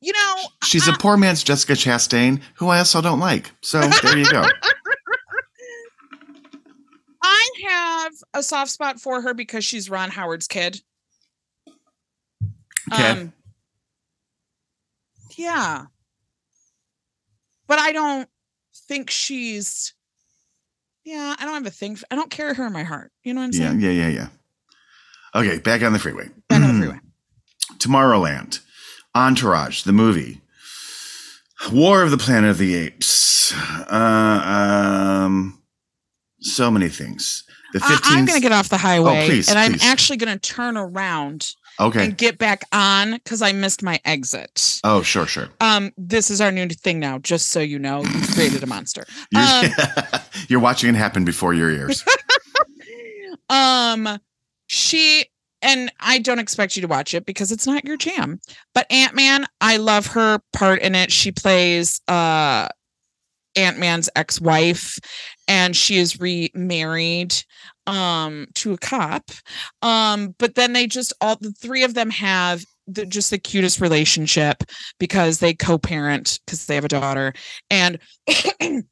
[0.00, 0.34] You know,
[0.64, 3.50] She's a poor man's Jessica Chastain, who I also don't like.
[3.62, 4.44] So there you go.
[7.22, 10.82] I have a soft spot for her because she's Ron Howard's kid.
[12.92, 13.08] Okay.
[13.08, 13.32] Um,
[15.38, 15.86] yeah.
[17.66, 18.28] But I don't
[18.88, 19.94] think she's
[21.04, 21.98] yeah, I don't have a thing.
[22.10, 23.12] I don't carry her in my heart.
[23.22, 23.80] You know what I'm yeah, saying?
[23.80, 24.28] yeah, yeah, yeah.
[25.34, 25.40] yeah.
[25.40, 26.28] Okay, back on the freeway.
[26.48, 27.00] Back on the freeway.
[27.78, 28.60] Tomorrowland,
[29.14, 30.40] Entourage, the movie,
[31.72, 33.52] War of the Planet of the Apes.
[33.52, 35.62] Uh, um,
[36.40, 37.44] so many things.
[37.72, 38.00] The I, 15th.
[38.04, 41.50] I'm going to get off the highway please, and I'm actually going to turn around
[41.80, 42.04] okay.
[42.04, 44.80] and get back on because I missed my exit.
[44.84, 45.48] Oh, sure, sure.
[45.60, 48.02] Um, this is our new thing now, just so you know.
[48.02, 49.04] You created a monster.
[49.30, 49.70] You're, Um,
[50.48, 52.04] you're watching it happen before your ears.
[53.48, 54.18] um,
[54.66, 55.26] she
[55.62, 58.40] and I don't expect you to watch it because it's not your jam.
[58.74, 61.10] But Ant Man, I love her part in it.
[61.10, 62.68] She plays uh
[63.56, 64.98] Ant Man's ex-wife,
[65.48, 67.34] and she is remarried
[67.86, 69.30] um to a cop.
[69.82, 73.80] Um, but then they just all the three of them have the, just the cutest
[73.80, 74.62] relationship
[74.98, 77.32] because they co-parent because they have a daughter
[77.70, 77.98] and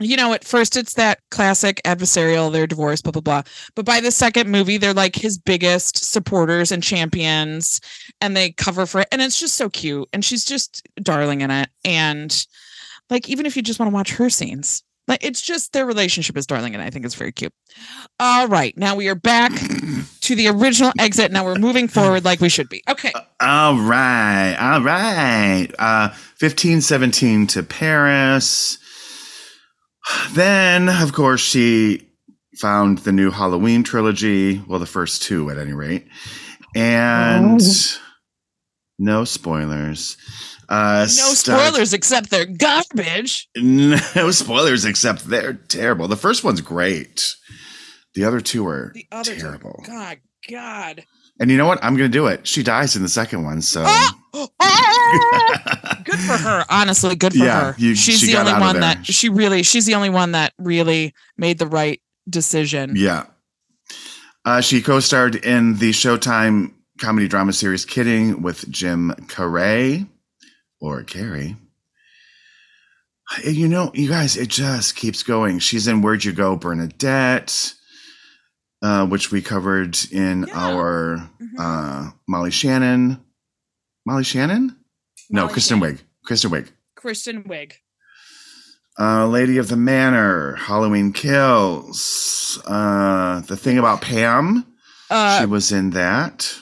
[0.00, 3.42] you know at first it's that classic adversarial they're divorced blah blah blah
[3.74, 7.80] but by the second movie they're like his biggest supporters and champions
[8.20, 11.50] and they cover for it and it's just so cute and she's just darling in
[11.50, 12.46] it and
[13.08, 16.36] like even if you just want to watch her scenes like it's just their relationship
[16.38, 17.52] is darling and i think it's very cute
[18.18, 19.52] all right now we are back
[20.22, 24.54] to the original exit now we're moving forward like we should be okay All right.
[24.58, 25.68] All right.
[25.78, 26.08] Uh
[26.40, 28.78] 1517 to Paris.
[30.32, 32.08] Then, of course, she
[32.56, 34.60] found the new Halloween trilogy.
[34.66, 36.06] Well, the first two at any rate.
[36.74, 37.98] And Oh.
[38.98, 40.16] no spoilers.
[40.70, 43.96] Uh no start- spoilers except they're garbage No
[44.30, 46.06] spoilers except they're terrible.
[46.08, 47.34] The first one's great.
[48.14, 49.82] The other two are the other two- terrible.
[49.86, 50.18] god
[50.48, 51.04] god
[51.40, 51.82] And you know what?
[51.82, 52.46] I'm going to do it.
[52.46, 54.16] She dies in the second one, so Ah!
[54.60, 56.00] Ah!
[56.04, 59.04] good for her honestly good for Yeah, her you- she's she the only one that
[59.06, 63.24] she really she's the only one that really made the right decision Yeah.
[64.44, 70.06] Uh, she co-starred in the Showtime comedy drama series Kidding with Jim Carrey
[70.80, 71.56] or Carey.
[73.44, 75.60] You know, you guys, it just keeps going.
[75.60, 77.74] She's in Where'd You Go, Bernadette,
[78.82, 80.54] uh, which we covered in Yeah.
[80.58, 81.58] our Mhm.
[81.58, 83.20] uh, Molly Shannon.
[84.04, 84.76] Molly Shannon?
[85.28, 85.96] No, Kristen Shannon.
[85.98, 86.00] Wiig.
[86.24, 86.68] Kristen Wiig.
[86.96, 87.72] kristen wiig
[88.98, 94.66] Uh, Lady of the Manor, Halloween Kills, uh, The Thing About Pam,
[95.08, 96.52] Uh, she was in that.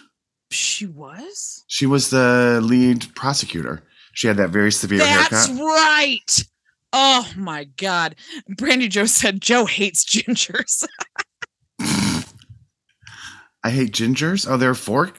[0.51, 1.65] she was.
[1.67, 3.83] She was the lead prosecutor.
[4.19, 5.65] She had that very severe That's haircut.
[5.65, 6.45] right.
[6.93, 8.17] Oh my God.
[8.49, 10.85] Brandy Joe said Joe hates gingers.
[11.81, 14.45] I hate gingers.
[14.51, 15.13] Oh, there are four.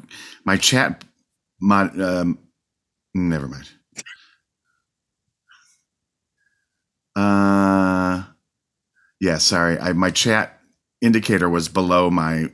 [0.43, 1.05] My chat
[1.61, 2.39] my, Um,
[3.13, 3.69] never mind.
[7.15, 8.23] Uh,
[9.21, 9.37] yeah.
[9.37, 10.59] Sorry, I my chat
[11.01, 12.47] indicator was below my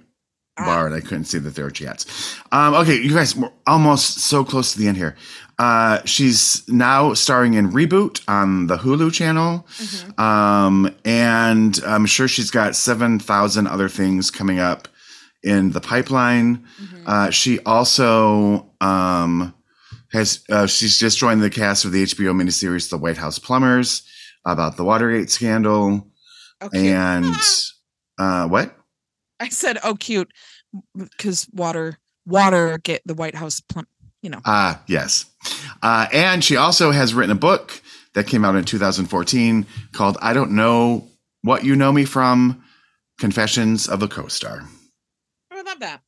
[0.58, 0.64] Ah.
[0.66, 2.06] bar, and I couldn't see that there were chats.
[2.54, 5.18] Um, okay, you guys, we're almost so close to the end here.
[5.58, 9.66] Uh, she's now starring in Reboot on the Hulu channel.
[9.78, 10.20] Mhm.
[10.20, 14.88] Um, and I'm sure she's got 7,000 other things coming up
[15.44, 16.66] in the pipeline.
[16.82, 17.04] Mhm.
[17.06, 19.54] Uh, she also um,
[20.12, 24.04] has, uh, she's just joined the cast of the HBO miniseries The White House Plumbers
[24.46, 26.08] about the Watergate scandal.
[26.62, 26.92] Okay.
[26.92, 27.26] And
[28.20, 28.78] uh, what?
[29.40, 30.32] I said, "Oh, cute,"
[30.96, 33.88] because water, water get the White House plump.
[34.26, 35.28] You know, Ah, yes.
[35.84, 37.80] Uh, and she also has written a book
[38.16, 41.08] that came out in 2014 called I Don't Know
[41.44, 42.64] What You Know Me From
[43.20, 44.68] Confessions of a Co Star.
[45.52, 46.02] I love that.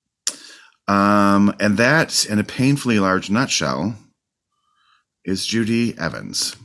[0.88, 3.96] Um, and that, in a painfully large nutshell,
[5.24, 6.56] is Judy Evans.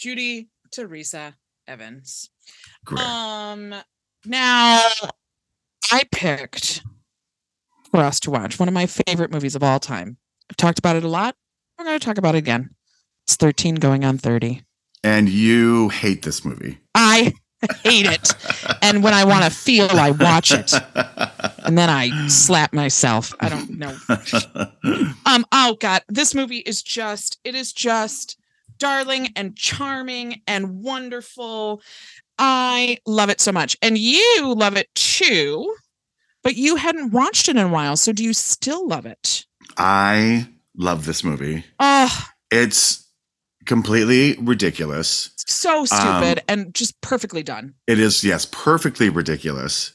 [0.00, 1.36] Judy Teresa
[1.68, 2.28] Evans.
[2.84, 3.06] Great.
[3.06, 3.72] Um,
[4.26, 4.82] now
[5.92, 6.82] I picked
[7.92, 10.16] for us to watch one of my favorite movies of all time.
[10.50, 11.36] I've talked about it a lot.
[11.78, 12.70] We're going to talk about it again.
[13.26, 14.62] It's 13 going on 30.
[15.02, 16.78] and you hate this movie.
[16.94, 17.32] I
[17.82, 18.34] hate it.
[18.82, 20.72] And when I want to feel, I watch it.
[21.64, 23.34] And then I slap myself.
[23.40, 23.96] I don't know.
[25.26, 28.38] Um, oh God, this movie is just, it is just
[28.78, 31.80] darling and charming and wonderful.
[32.38, 33.76] I love it so much.
[33.80, 35.74] And you love it too,
[36.42, 37.96] but you hadn't watched it in a while.
[37.96, 39.46] So do you still love it?
[39.76, 41.64] I love this movie.
[41.80, 43.06] Oh, It's
[43.66, 45.30] completely ridiculous.
[45.46, 47.74] so um, stupid and just perfectly done.
[47.86, 49.92] It is, yes, perfectly ridiculous.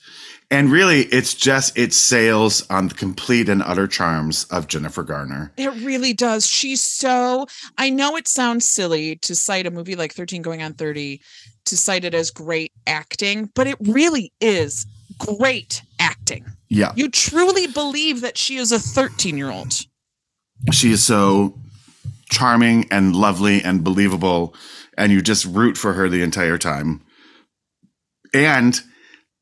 [0.51, 5.51] And really, it's just, it sails on the complete and utter charms of Jennifer Garner.
[5.57, 6.47] It really does.
[6.47, 7.45] She's so,
[7.77, 11.21] I know it sounds silly to cite a movie like 13 going on 30
[11.65, 14.87] to cite it as great acting, but it really is
[15.19, 16.45] great acting.
[16.69, 16.93] Yeah.
[16.95, 19.73] You truly believe that she is a 13 year old.
[20.71, 21.57] She is so
[22.29, 24.53] charming and lovely and believable.
[24.97, 27.01] And you just root for her the entire time.
[28.33, 28.79] And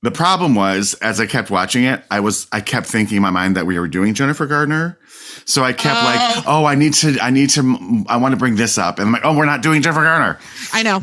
[0.03, 3.31] the problem was, as I kept watching it, I was I kept thinking in my
[3.31, 4.97] mind that we were doing Jennifer Gardner.
[5.45, 6.05] So I kept Oh.
[6.05, 8.99] like, oh, I need to, I need to, I want to bring this up.
[8.99, 10.39] And I'm like, oh, we're not doing Jennifer Garner.
[10.73, 11.01] I know.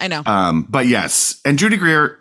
[0.00, 0.22] I know.
[0.24, 2.18] Um, but yes, and Judy Greer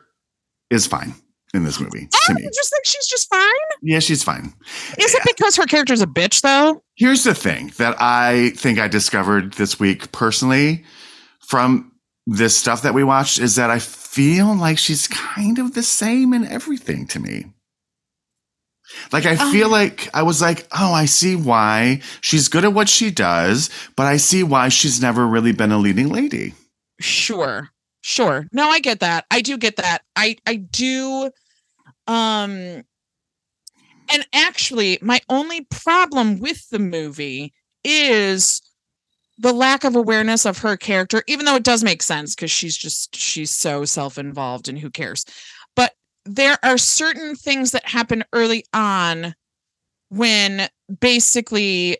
[0.69, 1.13] is fine
[1.53, 2.47] in this movie I me.
[2.53, 3.49] just think she's just fine.
[3.81, 4.53] Yeah, she's fine.
[4.99, 6.83] Is it because her character's a bitch though?
[6.95, 10.83] Here's the thing that I think I discovered this week personally
[11.47, 11.91] from
[12.27, 16.33] this stuff that we watched is that I feel like she's kind of the same
[16.33, 17.45] in everything to me.
[19.11, 22.73] Like I feel Um, like I was like, oh, I see why she's good at
[22.73, 26.53] what she does, but I see why she's never really been a leading lady.
[26.99, 27.69] Sure.
[28.01, 28.47] Sure.
[28.51, 29.25] No, I get that.
[29.29, 29.99] I do get that.
[30.15, 31.31] I I do
[32.07, 32.83] um
[34.11, 38.61] and actually my only problem with the movie is
[39.39, 42.77] the lack of awareness of her character even though it does make sense cuz she's
[42.77, 45.25] just she's so self-involved and who cares.
[45.75, 45.93] But
[46.25, 49.35] there are certain things that happen early on
[50.09, 50.69] when
[51.01, 51.97] basically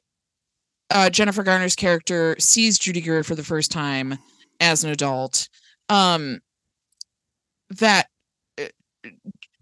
[0.92, 4.18] uh, Jennifer Garner's character sees Judy Greer for the first time
[4.60, 5.50] as an adult
[5.90, 6.40] um
[7.80, 8.08] that
[8.60, 8.66] uh,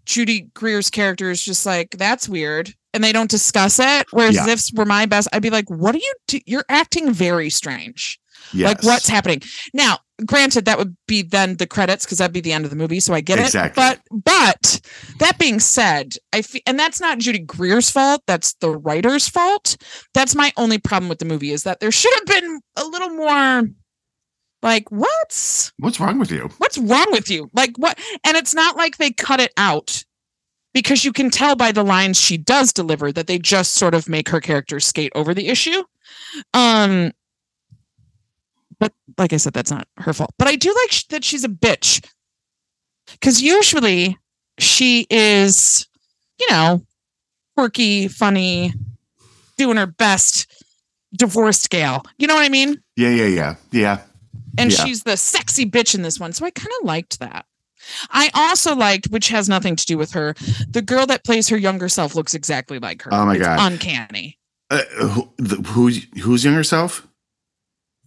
[0.06, 4.48] Judy Greer's character is just like that's weird and they don't discuss it whereas Yeah.
[4.48, 8.18] if were my best I'd be like what are you do- you're acting very strange
[8.54, 8.68] Yes.
[8.68, 9.42] like what's happening
[9.74, 12.76] now granted that would be then the credits because that'd be the end of the
[12.76, 13.82] movie so i get Exactly.
[13.84, 14.80] it but but
[15.18, 19.76] that being said i feel and that's not judy greer's fault that's the writer's fault
[20.14, 23.10] that's my only problem with the movie is that there should have been a little
[23.10, 23.64] more
[24.62, 26.50] like what's What's wrong with you?
[26.58, 30.04] what's wrong with you like what and it's not like they cut it out
[30.74, 34.08] because you can tell by the lines she does deliver that they just sort of
[34.08, 35.82] make her character skate over the issue
[36.54, 37.12] um
[38.78, 41.44] but like i said that's not her fault but i do like sh- that she's
[41.44, 42.04] a bitch
[43.12, 44.18] because usually
[44.58, 45.86] she is
[46.40, 46.82] you know
[47.56, 48.72] quirky funny
[49.56, 50.46] doing her best
[51.16, 53.54] divorced gal you know what i mean Yeah, yeah, yeah.
[53.72, 54.00] Yeah.
[54.56, 54.84] And Yeah.
[54.84, 57.44] she's the sexy bitch in this one so i kind of liked that
[58.10, 60.34] I also liked, which has nothing to do with her,
[60.68, 63.14] the girl that plays her younger self looks exactly like her.
[63.14, 63.72] Oh my It's God.
[63.72, 64.36] uncanny.
[64.68, 67.06] Uh, who, the, who's who's younger self?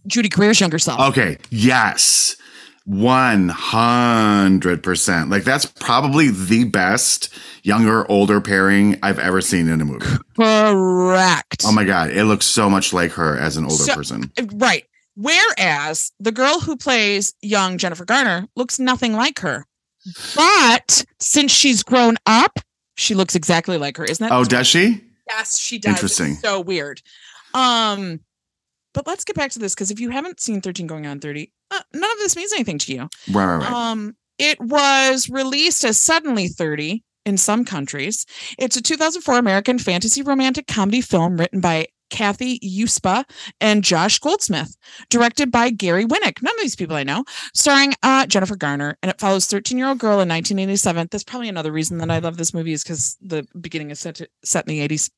[0.06, 1.00] Judy Greer's younger self.
[1.00, 1.36] Okay.
[1.50, 2.36] Yes.
[2.88, 5.30] 100%.
[5.30, 7.32] Like that's probably the best
[7.62, 10.06] younger older pairing I've ever seen in a movie.
[10.36, 11.62] Correct.
[11.66, 14.30] Oh my god, it looks so much like her as an older So- person.
[14.54, 14.84] Right.
[15.14, 19.66] Whereas the girl who plays young Jennifer Garner looks nothing like her.
[20.34, 22.58] But since she's grown up,
[22.96, 24.04] she looks exactly like her.
[24.04, 25.04] Isn't that Oh, does she?
[25.28, 25.94] Yes, she does.
[25.94, 26.32] Interesting.
[26.32, 27.00] It's so weird.
[27.54, 28.20] Um,
[28.94, 31.50] but let's get back to this because if you haven't seen 13 going on 30,
[31.70, 33.08] uh, none of this means anything to you.
[33.30, 33.70] Right, right, right.
[33.70, 38.26] Um, it was released as Suddenly 30 in some countries.
[38.58, 43.24] It's a 2004 American fantasy romantic comedy film written by Cathy Yuspa
[43.60, 44.76] and Josh Goldsmith,
[45.08, 46.42] directed by Gary Winnick.
[46.42, 49.88] None of these people I know, starring uh, Jennifer Garner, and it follows 13 year
[49.88, 51.08] old girl in 1987.
[51.10, 54.16] That's probably another reason that I love this movie is because the beginning is set
[54.16, 55.10] to, set in the 80s.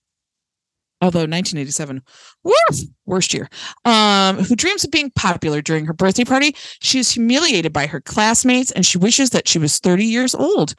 [1.02, 2.00] Although 1987,
[2.44, 3.50] woof, worst year.
[3.84, 8.00] Um, who dreams of being popular during her birthday party she is humiliated by her
[8.00, 10.74] classmates and she wishes that she was 30 years old.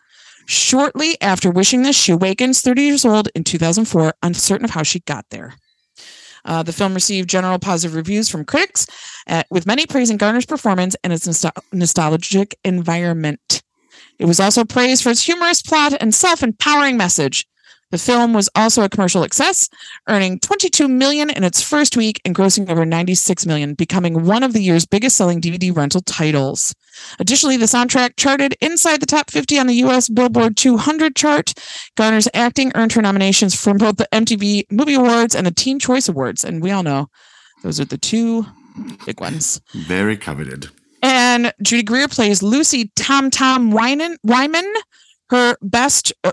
[0.47, 4.99] Shortly after wishing this, she awakens 30 years old in 2004, uncertain of how she
[5.01, 5.55] got there.
[6.45, 8.87] Uh, the film received general positive reviews from critics,
[9.27, 13.63] uh, with many praising Garner's performance and its nostal- nostalgic environment.
[14.19, 17.45] It was also praised for its humorous plot and self empowering message.
[17.95, 19.69] The film was also a commercial success,
[20.09, 24.51] earning 22 million in its first week and grossing over 96 million, becoming one of
[24.51, 26.75] the year's biggest selling DVD rental titles.
[27.19, 31.53] Additionally, the soundtrack charted inside the top 50 on the US Billboard 200 chart.
[31.95, 36.09] Garner's acting earned her nominations from both the MTV Movie Awards and the Teen Choice
[36.09, 37.07] Awards, and we all know
[37.63, 38.45] those are the two
[39.05, 39.61] big ones.
[39.73, 40.67] Very coveted.
[41.01, 44.17] And Judy Greer plays Lucy Tom Tom Wyman.
[44.23, 44.69] Wyman,
[45.35, 46.31] her best, uh,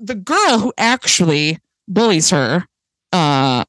[0.00, 2.64] the girl who actually bullies her
[3.12, 3.64] uh,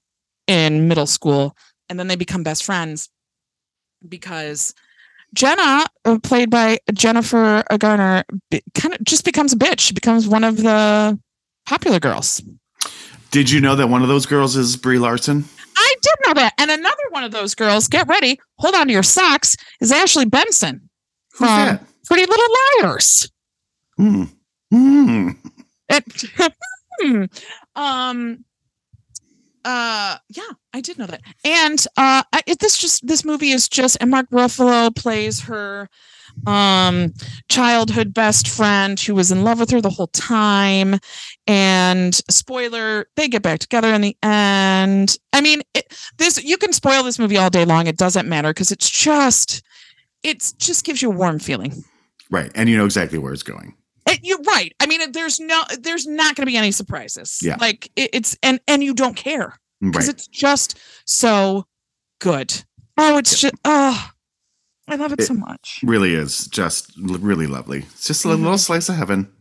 [0.47, 1.55] in middle school,
[1.89, 3.09] and then they become best friends
[4.07, 4.73] because
[5.33, 8.23] Jenna, uh, played by Jennifer Garner,
[8.73, 9.79] kind of just becomes a bitch.
[9.79, 11.19] She becomes one of the
[11.65, 12.41] popular girls.
[13.31, 15.45] Did you know that one of those girls is Brie Larson?
[15.75, 16.53] I did know that.
[16.59, 20.25] And another one of those girls, get ready, hold on to your socks, is Ashley
[20.25, 20.89] Benson
[21.31, 21.83] Who's from that?
[22.05, 22.45] Pretty Little
[22.81, 23.31] Liars.
[23.97, 24.23] Hmm.
[24.73, 25.29] Hmm.
[27.75, 28.45] Um
[29.65, 33.95] uh yeah i did know that and uh I, this just this movie is just
[34.01, 35.87] and mark ruffalo plays her
[36.45, 37.13] um
[37.47, 40.99] childhood best friend who was in love with her the whole time
[41.47, 46.73] and spoiler they get back together in the end i mean it, this you can
[46.73, 49.63] spoil this movie all day long it doesn't matter because it's just
[50.23, 51.85] it's just gives you a warm feeling
[52.33, 52.51] Right.
[52.55, 53.75] And you know exactly where it's going.
[54.07, 54.73] It, you're right.
[54.79, 57.39] I mean, there's no, there's not going to be any surprises.
[57.41, 57.57] Yeah.
[57.59, 60.15] Like it, it's and and you don't care because Right.
[60.15, 61.65] it's just so
[62.19, 62.63] good.
[62.97, 64.09] Oh, it's just oh,
[64.87, 65.79] I love it, It- so much.
[65.83, 67.79] Really is just really lovely.
[67.79, 68.41] It's just a Mhm.
[68.41, 69.31] little slice of heaven.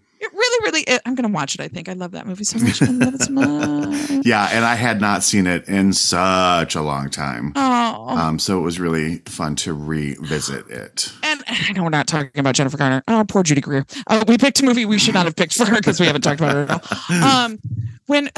[0.61, 1.01] Really, really.
[1.07, 1.61] I'm going to watch it.
[1.61, 2.83] I think I love that movie so much.
[2.83, 4.11] I love it so much.
[4.25, 4.49] Yeah.
[4.53, 7.53] And I had not seen it in such a long time.
[7.57, 11.13] Oh, Um, so it was really fun to revisit it.
[11.25, 13.03] and I know we're not talking about Jennifer Garner.
[13.09, 13.85] Oh, poor Judy Greer.
[14.07, 16.23] Uh, we picked a movie we should not have picked for her because we haven't
[16.23, 17.23] talked about her at all.
[17.49, 17.59] um
[18.07, 18.31] when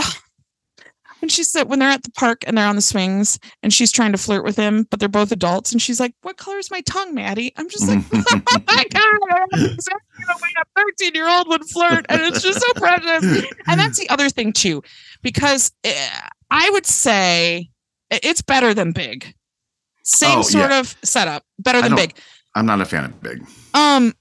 [1.25, 3.91] when she's at when they're at the park and they're on the swings and she's
[3.91, 6.71] trying to flirt with him but they're both adults and she's like what color is
[6.71, 7.51] my tongue maddie?
[7.57, 12.05] I'm just like oh my god exactly the way a 13 year old would flirt
[12.11, 13.25] and it's just so precious.
[13.67, 14.83] And that's the other thing too
[15.23, 16.11] because eh,
[16.51, 17.71] i would say
[18.11, 19.35] it's better than big.
[20.03, 20.81] Same Oh, sort yeah.
[20.81, 22.19] of setup better than big.
[22.55, 23.41] I'm not a fan of Big,
[23.73, 24.13] um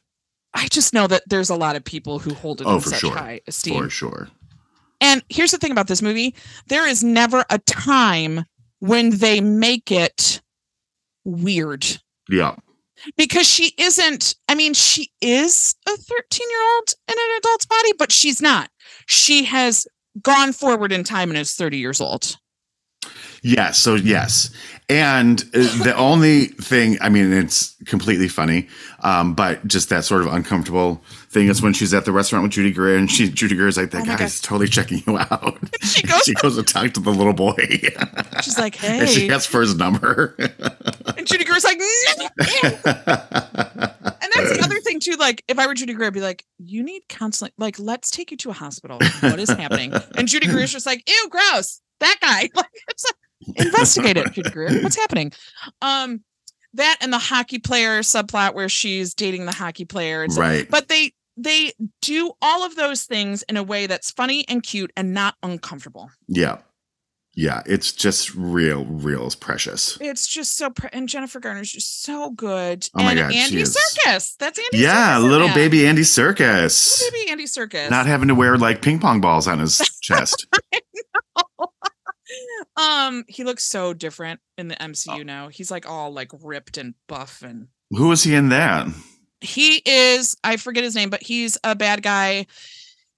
[0.54, 3.02] i just know that there's a lot of people who hold it Oh, in such
[3.02, 3.12] sure.
[3.14, 3.84] high esteem.
[3.84, 4.30] for sure.
[5.04, 6.34] And here's the thing about this movie
[6.68, 8.44] there is never a time
[8.80, 10.42] when they make it
[11.26, 11.86] weird
[12.28, 12.56] Yeah.
[13.18, 17.94] because she isn't, I mean, she is a 13 year old in an adult's body,
[17.98, 18.70] but she's not.
[19.06, 19.88] She has
[20.22, 22.36] gone forward in time and is 30 years old.
[23.42, 23.78] Yes.
[23.78, 24.50] So yes,
[24.90, 28.68] and uh, the only thing I mean, it's completely funny,
[29.02, 31.02] um, but just that sort of uncomfortable
[31.34, 33.78] thing is when she's at the restaurant with Judy Greer, and she Judy Greer is
[33.78, 37.00] like, "That Oh guy's totally checking you out." She goes, she goes to talk to
[37.02, 37.56] the little boy,
[38.42, 39.34] she's like, and she hey.
[39.34, 40.36] asks for his number.
[41.18, 41.86] And Judy Greer's like, "No."
[42.40, 45.16] and that's the other thing too.
[45.20, 47.52] Like, if I were Judy Greer, I'd be like, "You need counseling.
[47.58, 48.98] Like, let's take you to a hospital.
[49.20, 51.82] What is happening?" And Judy Greer's just like, "Ew, gross.
[52.00, 54.82] That guy." Like, it's like, investigate it, Judy Greer.
[54.82, 55.32] What's happening?
[55.82, 56.24] Um,
[56.74, 60.26] that and the hockey player subplot where she's dating the hockey player.
[60.36, 60.68] Right.
[60.70, 64.92] But they they do all of those things in a way that's funny and cute
[64.96, 66.10] and not uncomfortable.
[66.28, 66.60] Yeah.
[67.36, 67.64] Yeah.
[67.66, 69.98] It's just real, real precious.
[70.00, 72.88] It's just so pre- and Jennifer Garner's just so good.
[72.94, 73.64] Oh my and God, Andy.
[73.64, 74.38] Serkis.
[74.38, 75.18] That's Andy Yeah.
[75.18, 77.02] Serkis Little baby Andy Serkis.
[77.02, 77.90] Little baby Andy Serkis.
[77.90, 80.46] Not having to wear like ping pong balls on his chest.
[82.78, 85.24] um, he looks so different in the MCU Oh.
[85.24, 85.48] now.
[85.50, 88.88] He's like all like ripped and buff and Who was he in that?
[89.44, 92.48] He is I forget his name, but he's a bad guy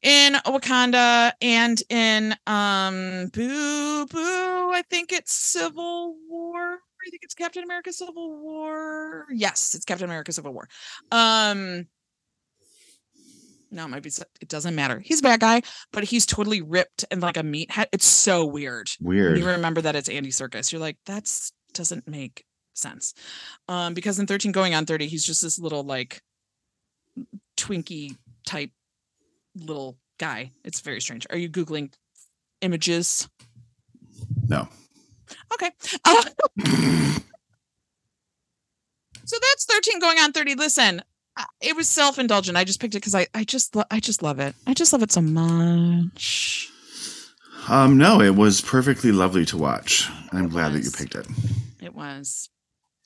[0.01, 4.71] in Wakanda and in um Boo Boo.
[4.71, 6.73] I think it's Civil War.
[6.73, 9.25] I think it's Captain America Civil War.
[9.31, 10.67] Yes, it's Captain America Civil War.
[11.11, 11.87] Um
[13.71, 14.11] no, it might be
[14.41, 14.99] it doesn't matter.
[14.99, 15.61] He's a bad guy,
[15.91, 17.87] but he's totally ripped and like a meathead.
[17.91, 18.89] It's so weird.
[18.99, 19.37] When Weird.
[19.37, 22.45] you remember that it's Andy Serkis, you're like, that's doesn't make
[22.77, 23.13] sense.
[23.67, 26.21] Um, because in 13 going on 30, he's just this little like
[27.57, 28.71] Twinkie type
[29.55, 30.51] little guy.
[30.63, 31.25] It's very strange.
[31.29, 31.93] Are you Googling
[32.61, 33.27] images?
[34.47, 34.67] No.
[35.53, 35.71] Okay.
[36.03, 36.23] Uh,
[39.25, 40.55] so that's 13 going on 30.
[40.55, 41.01] Listen,
[41.61, 42.57] it was self-indulgent.
[42.57, 44.55] I just picked it because I, I just lo- I just love it.
[44.67, 46.69] I just love it so much.
[47.67, 50.07] Um, no, it was perfectly lovely to watch.
[50.31, 51.27] I'm It glad that you picked it.
[51.81, 52.49] It was.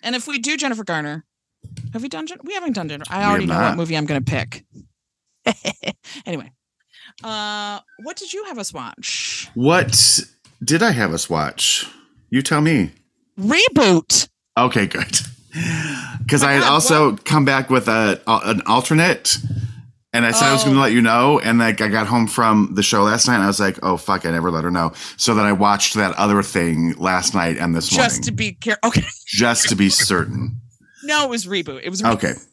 [0.03, 1.25] And if we do Jennifer Garner,
[1.93, 2.27] have we done?
[2.43, 3.11] We haven't done Jennifer.
[3.11, 4.65] I already know what movie I'm going to pick.
[6.25, 6.51] anyway,
[7.23, 9.49] uh, what did you have us watch?
[9.55, 10.19] What
[10.63, 11.85] did I have us watch?
[12.29, 12.91] You tell me.
[13.39, 14.29] Reboot.
[14.57, 15.19] Okay, good.
[16.19, 19.39] Because I also come back with a, an alternate,
[20.13, 20.79] and I said I was going Oh.
[20.79, 21.39] to let you know.
[21.39, 23.97] And like I got home from the show last night, and I was like, "Oh
[23.97, 24.91] fuck!" I never let her know.
[25.17, 28.53] So then I watched that other thing last night and this morning, Just to be
[28.53, 28.87] careful.
[28.89, 29.05] Okay.
[29.27, 30.61] just to be certain.
[31.03, 31.81] No, it was reboot.
[31.83, 32.13] It was Reboot.
[32.15, 32.33] Okay.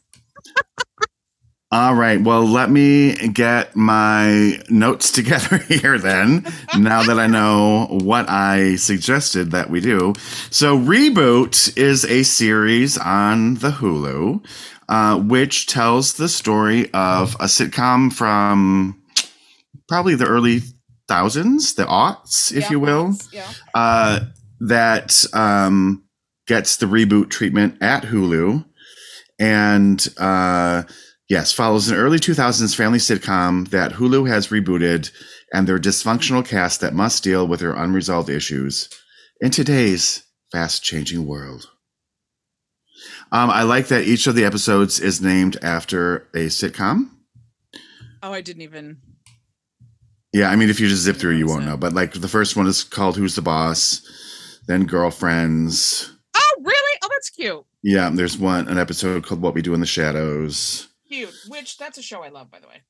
[1.73, 2.21] All right.
[2.23, 6.47] Well, let me get my notes together here then,
[6.79, 10.13] now that I know what I suggested that we do.
[10.51, 14.47] So, Reboot is a series on the Hulu,
[14.89, 19.01] uh, which tells the story of a sitcom from
[19.89, 20.63] probably the early
[21.09, 23.53] thousands, the aughts, if Yeah, you will Yeah.
[23.75, 24.21] uh,
[24.61, 26.05] that um,
[26.47, 28.65] gets the reboot treatment at Hulu,
[29.39, 30.83] and uh,
[31.29, 35.11] yes, follows an early 2000s family sitcom that Hulu has rebooted,
[35.53, 38.89] and their dysfunctional cast that must deal with their unresolved issues
[39.41, 40.23] in today's
[40.53, 41.71] fast-changing world.
[43.33, 47.11] Um, I like that each of the episodes is named after a sitcom.
[48.23, 48.99] Oh, I didn't even.
[50.33, 51.77] Yeah, I mean, if you just zip through, you won't know.
[51.77, 56.99] But like the first one is called "Who's the Boss," then "Girlfriends." Oh, really?
[57.03, 57.65] Oh, that's cute.
[57.83, 61.35] Yeah, there's one an episode called "What We Do in the Shadows." Cute.
[61.49, 62.83] Which that's a show I love, by the way.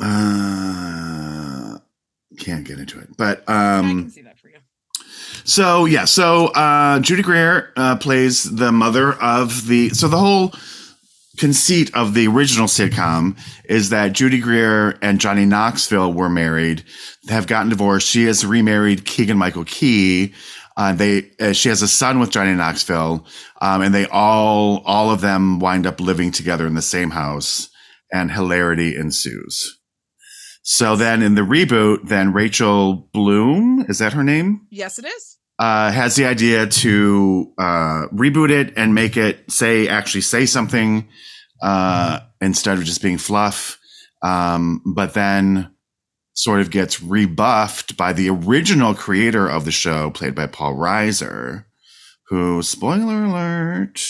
[0.00, 1.78] Uh,
[2.38, 4.58] can't get into it, but um, I can see that for you.
[5.44, 9.90] So yeah, so uh, Judy Greer uh, plays the mother of the.
[9.90, 10.52] So the whole
[11.38, 16.84] conceit of the original sitcom is that Judy Greer and Johnny Knoxville were married,
[17.28, 18.08] have gotten divorced.
[18.08, 20.34] She has remarried Keegan Michael Key.
[20.76, 23.26] Uh, they uh, she has a son with Johnny Knoxville,
[23.60, 27.68] um, and they all all of them wind up living together in the same house,
[28.12, 29.77] and hilarity ensues.
[30.70, 34.66] So then in the reboot, then Rachel Bloom is that her name?
[34.70, 35.38] Yes, it is.
[35.58, 41.08] uh, has the idea to uh, reboot it and make it say actually say something
[41.62, 43.78] uh, instead of just being fluff.
[44.22, 45.70] Um, but then
[46.34, 51.64] sort of gets rebuffed by the original creator of the show, played by Paul Reiser,
[52.28, 54.00] who, spoiler alert,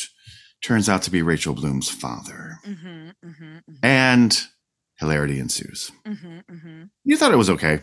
[0.65, 2.57] turns out to be Rachel Bloom's father.
[2.67, 4.43] Mm-hmm, mm-hmm, And
[4.99, 5.91] hilarity ensues.
[6.07, 6.83] mm-hmm, mm-hmm.
[7.05, 7.81] You thought it was okay.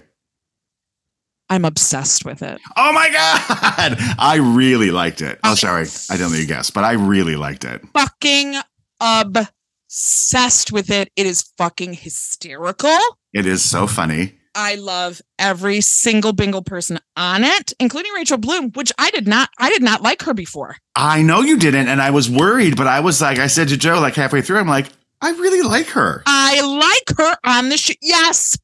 [1.50, 2.60] I'm obsessed with it.
[2.76, 3.98] Oh my God.
[4.20, 5.40] I really liked it.
[5.44, 5.86] Oh, sorry.
[6.10, 7.82] I didn't let you guess, but I really liked it.
[7.94, 8.56] Fucking
[9.00, 11.12] obsessed with it.
[11.16, 12.98] It is fucking hysterical.
[13.34, 14.40] It is so funny.
[14.56, 19.50] I love every single bingle person on it, including Rachel Bloom, which I did not
[19.60, 20.78] I did not like her before.
[20.96, 23.78] I know you didn't, and I was worried, but I was like, I said to
[23.78, 24.88] Joe, like halfway through, I'm like,
[25.22, 26.24] I really like her.
[26.26, 27.94] I like her on the show.
[28.02, 28.58] Yes.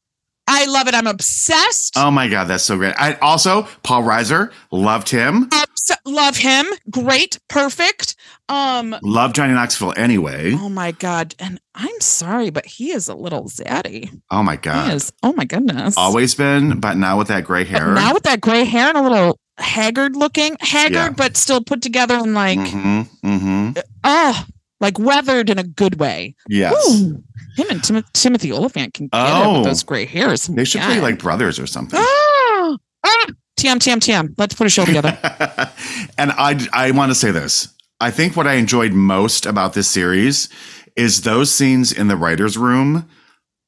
[0.47, 0.95] I love it.
[0.95, 1.93] I'm obsessed.
[1.95, 2.93] Oh my god, that's so great.
[2.97, 5.47] I also Paul Reiser loved him.
[5.53, 6.65] Obs- love him.
[6.89, 7.39] Great.
[7.47, 8.15] Perfect.
[8.49, 10.53] Um love Johnny Knoxville anyway.
[10.55, 11.35] oh my god.
[11.39, 14.19] And I'm sorry, but he is a little zaddy.
[14.29, 15.13] Oh my He god, is.
[15.23, 15.95] Oh my goodness.
[15.95, 17.93] always been, but now with that gray But hair.
[17.93, 21.09] now with that gray hair and a little haggard looking, haggard, Yeah.
[21.11, 23.71] but still put together and like, hmm hmm
[24.03, 24.45] oh,
[24.81, 26.35] like weathered in a good way.
[26.49, 26.73] Yes.
[26.89, 27.23] Ooh,
[27.55, 29.59] him and Tim- Timothy Olyphant can get it Oh.
[29.59, 30.47] with those gray hairs.
[30.47, 31.97] They should play like brothers or something.
[32.01, 33.25] Ah, ah,
[33.57, 34.33] TM, TM, TM.
[34.37, 35.17] Let's put a show together.
[36.17, 37.69] and I I want to say this.
[38.01, 40.49] I think what I enjoyed most about this series
[40.97, 43.07] is those scenes in the writers' room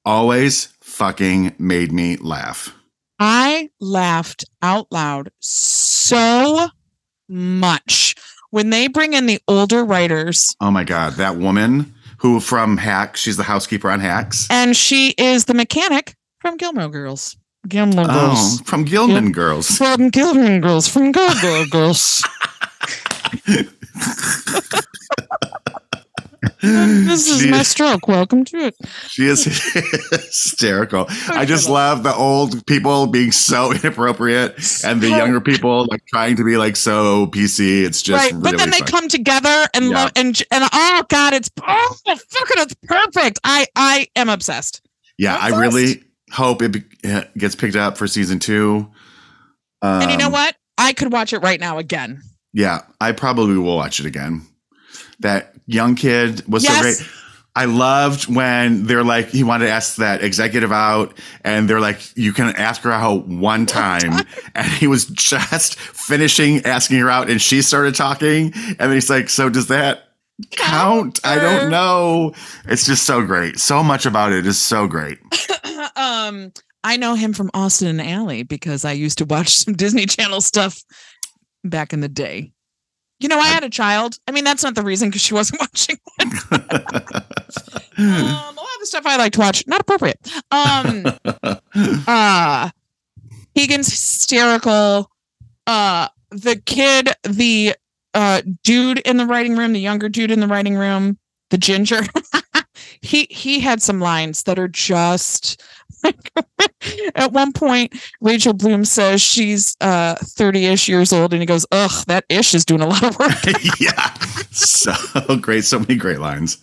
[0.04, 2.74] always fucking made me laugh.
[3.20, 6.68] I laughed out loud so
[7.30, 8.16] much
[8.54, 13.20] when they bring in the older writers Oh my god, that woman who from Hacks,
[13.20, 14.48] she's the housekeeper on Hacks.
[14.52, 17.36] and she is the mechanic from Gilmore Girls.
[17.68, 18.62] Gilmore Oh, Girls.
[18.62, 19.68] from Gilman Girls.
[19.78, 20.88] From Gilmore Girls.
[20.88, 22.22] From Gilmore Girls.
[27.08, 28.08] this is She- my stroke.
[28.08, 28.76] Welcome to it.
[29.10, 29.44] She is
[30.12, 31.06] hysterical.
[31.30, 34.56] I just love the old people being so inappropriate
[34.86, 37.84] and the younger people like trying to be like so PC.
[37.84, 38.88] It's just right, really but then they fun.
[38.88, 39.92] come together and Yeah.
[39.92, 42.18] love and and oh god, it's oh fucking
[42.58, 43.40] it's perfect.
[43.44, 44.82] I I am obsessed.
[45.18, 48.90] Yeah, I really hope it be- uh, gets picked up for season two.
[49.82, 50.56] Um, and you know what?
[50.78, 52.22] I could watch it right now again.
[52.54, 54.48] Yeah, I probably will watch it again.
[55.20, 56.98] That young kid was so great.
[57.56, 62.00] I loved when they're like, he wanted to ask that executive out, and they're like,
[62.18, 64.26] you can ask her out one time.
[64.56, 68.54] And he was just finishing asking her out, and she started talking.
[68.54, 70.04] And then he's like, So does that
[70.52, 71.20] count?
[71.24, 72.34] I don't know.
[72.66, 73.60] It's just so great.
[73.60, 75.18] So much about it is so great.
[75.96, 76.52] um,
[76.84, 80.42] I know him from Austin and Ally because I used to watch some Disney Channel
[80.42, 80.84] stuff
[81.64, 82.53] back in the day.
[83.20, 84.20] You know, I had a child.
[84.28, 85.98] I mean, that's not the reason because she wasn't watching.
[87.96, 90.18] Um, a lot of the stuff I like to watch, not appropriate.
[90.50, 91.06] Um,
[92.08, 92.72] uh
[93.56, 95.12] Keegan's hysterical.
[95.68, 97.76] Uh the kid, the
[98.16, 101.20] uh dude in the writing room, the younger dude in the writing room,
[101.52, 102.02] the ginger.
[103.02, 105.62] he he had some lines that are just
[107.16, 112.06] at one point Rachel Bloom says she's uh 30ish years old and he goes, Ugh,
[112.08, 113.32] that ish is doing a lot of work.
[113.80, 114.14] yeah.
[114.52, 114.94] So
[115.42, 115.64] great.
[115.66, 116.58] So many great lines.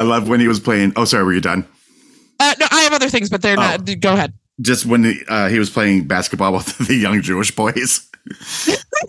[0.00, 0.92] I love when he was playing.
[0.96, 1.66] Oh, sorry, were you done?
[2.38, 3.76] Uh, no, I have other things, but they're Oh.
[3.76, 4.34] not go ahead.
[4.60, 8.06] Just when the, uh, he was playing basketball with the young Jewish boys.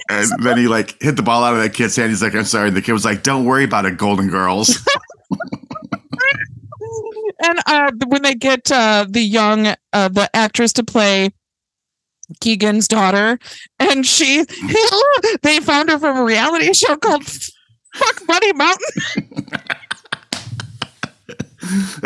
[0.10, 2.10] and then he like hit the ball out of that kid's hand.
[2.10, 2.70] He's like, I'm sorry.
[2.70, 4.80] And the kid was like, Don't worry about it, Golden Girls.
[7.44, 11.32] And uh when they get uh the young uh the actress to play
[12.40, 13.40] Keegan's daughter
[13.80, 14.46] and she
[15.44, 17.26] they found her from a reality show called
[17.94, 18.88] Fuck Buddy Mountain.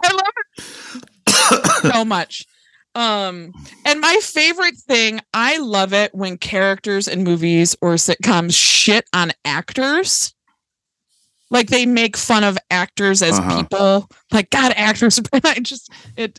[0.00, 2.46] I love it so much.
[2.94, 3.52] Um
[3.84, 9.32] and my favorite thing, I love it when characters in movies or sitcoms shit on
[9.44, 10.34] actors
[11.50, 13.62] like they make fun of actors as Uh-huh.
[13.62, 16.38] people like god actors i just it,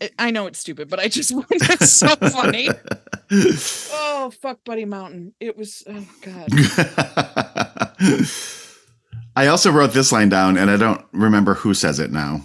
[0.00, 2.68] it i know it's stupid but i just find it so funny
[3.92, 6.48] oh fuck buddy mountain it was oh god
[9.36, 12.42] I also wrote this line down, and I don't remember who says it now.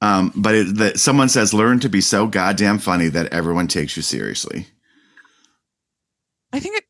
[0.00, 3.94] Um, but it, that someone says, "Learn to be so goddamn funny that everyone takes
[3.96, 4.66] you seriously."
[6.52, 6.84] i think it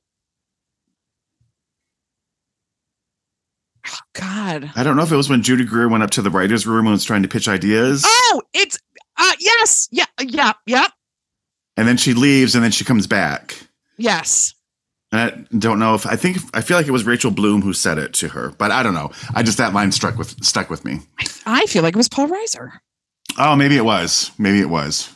[3.86, 6.30] oh god I don't know if it was when Judy Greer went up to the
[6.30, 8.78] writers' room and was trying to pitch ideas, oh it's
[9.16, 10.88] uh yes yeah yeah yeah
[11.76, 13.56] and then she leaves, and then she comes back.
[13.96, 14.54] yes
[15.12, 17.72] And I don't know if I think I feel like it was Rachel Bloom who
[17.72, 19.10] said it to her, but I don't know.
[19.34, 21.00] I just that line struck with stuck with me.
[21.46, 22.70] i feel like it was paul reiser
[23.38, 24.32] Oh, maybe it was.
[24.38, 25.08] Maybe it was.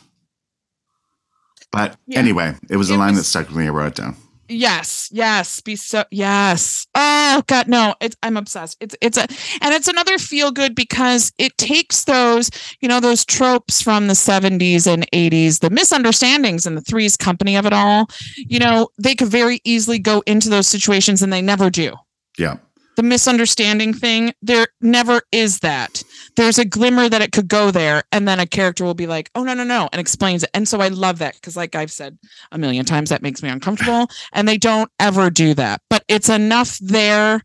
[1.71, 2.19] But Yeah.
[2.19, 3.65] anyway, it was a line was- that stuck with me.
[3.67, 4.15] I wrote it down.
[4.47, 6.85] Yes, yes, be so yes.
[6.93, 8.77] Oh god, no, it's I'm obsessed.
[8.79, 9.21] It's it's a
[9.61, 14.13] and it's another feel good because it takes those, you know, those tropes from the
[14.13, 18.07] 70s and 80s, the misunderstandings and the threes company of it all.
[18.35, 21.93] You know, they could very easily go into those situations and they never do.
[22.37, 22.57] Yeah.
[22.95, 26.03] The misunderstanding thing, there never is that.
[26.37, 29.29] There's a glimmer that it could go there, and then a character will be like,
[29.35, 30.49] oh, no, no, no, and explains it.
[30.53, 32.17] And so I love that because, like I've said
[32.51, 34.07] a million times, that makes me uncomfortable.
[34.33, 35.81] And they don't ever do that.
[35.89, 37.41] But it's enough there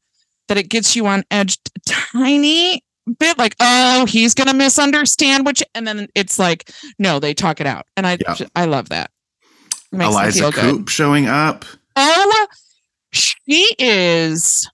[0.48, 2.82] that it gets you on edge a tiny
[3.18, 7.60] bit like, oh, he's going to misunderstand, which, and then it's like, no, they talk
[7.60, 7.86] it out.
[7.96, 8.36] And I, Yeah.
[8.54, 9.10] I love that.
[9.92, 10.90] It makes me Eliza feel good.
[10.90, 11.64] Showing up.
[11.96, 12.46] Oh,
[13.12, 14.68] she is.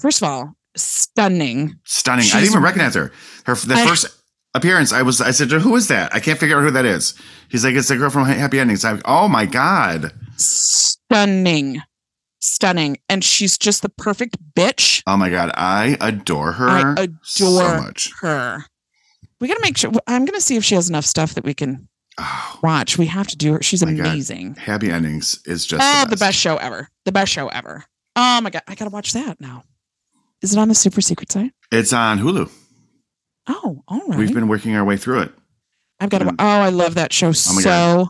[0.00, 1.78] First of all, stunning.
[1.84, 2.26] Stunning.
[2.26, 3.12] I didn't even recognize her.
[3.46, 4.06] Her the I- first
[4.54, 6.14] appearance, I was I said, "Who is that?
[6.14, 7.14] I can't figure out who that is."
[7.48, 11.80] He's like, "It's the girl from Happy Endings." I'm like, "Oh my god!" Stunning,
[12.40, 15.02] stunning, and she's just the perfect bitch.
[15.06, 16.68] Oh my god, I adore her.
[16.68, 18.12] I adore so much.
[18.20, 18.64] her.
[19.40, 19.90] We got to make sure.
[20.06, 22.96] I'm going to see if she has enough stuff that we can Oh, watch.
[22.96, 23.62] We have to do her.
[23.62, 23.98] She's oh God.
[23.98, 24.54] amazing.
[24.54, 26.20] Happy Endings is just Oh, the, ah, the best.
[26.20, 26.88] best show ever.
[27.04, 27.84] The best show ever.
[28.16, 29.64] Oh my god, I gotta watch that now.
[30.42, 31.52] Is it on the super secret site?
[31.72, 32.50] It's on Hulu.
[33.48, 34.18] Oh, all right.
[34.18, 35.32] We've been working our way through it.
[36.00, 36.28] I've got to.
[36.28, 38.08] Oh, I love that show my so God.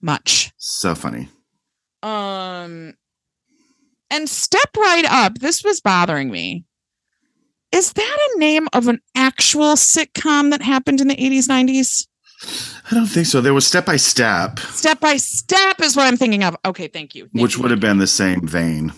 [0.00, 0.52] much.
[0.58, 1.28] So funny.
[2.02, 2.94] Um,
[4.10, 5.38] and step right up.
[5.38, 6.64] This was bothering me.
[7.72, 12.06] Is that a name of an actual sitcom that happened in the 80s, 90s?
[12.90, 13.40] I don't think so.
[13.40, 16.56] There was Step by Step, Step by Step is what I'm thinking of.
[16.64, 17.24] Okay, thank you.
[17.24, 17.62] Thank which you.
[17.62, 18.92] would have been the same vein.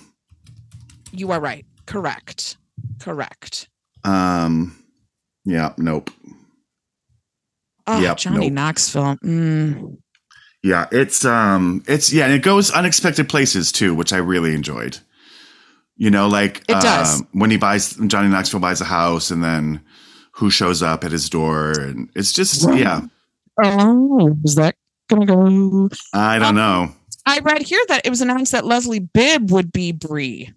[1.18, 1.66] You are right.
[1.86, 2.56] Correct.
[3.00, 3.68] Correct.
[4.04, 4.76] Um,
[5.44, 6.10] yeah, nope.
[7.86, 8.52] Oh, Yep, Johnny nope.
[8.52, 9.16] Knoxville.
[9.24, 9.96] Mm.
[10.62, 14.98] Yeah, it's um, it's yeah, and it goes unexpected places too, which I really enjoyed.
[15.96, 17.20] You know, like It does.
[17.20, 19.80] um, when he buys Johnny Knoxville buys a house, and then
[20.32, 22.80] who shows up at his door, and it's just Right.
[22.80, 23.00] yeah,
[23.60, 24.74] Oh, is that
[25.08, 25.88] gonna go?
[26.12, 26.94] I don't Um, know.
[27.26, 30.52] I read here that it was announced that Leslie Bibb would be Brie.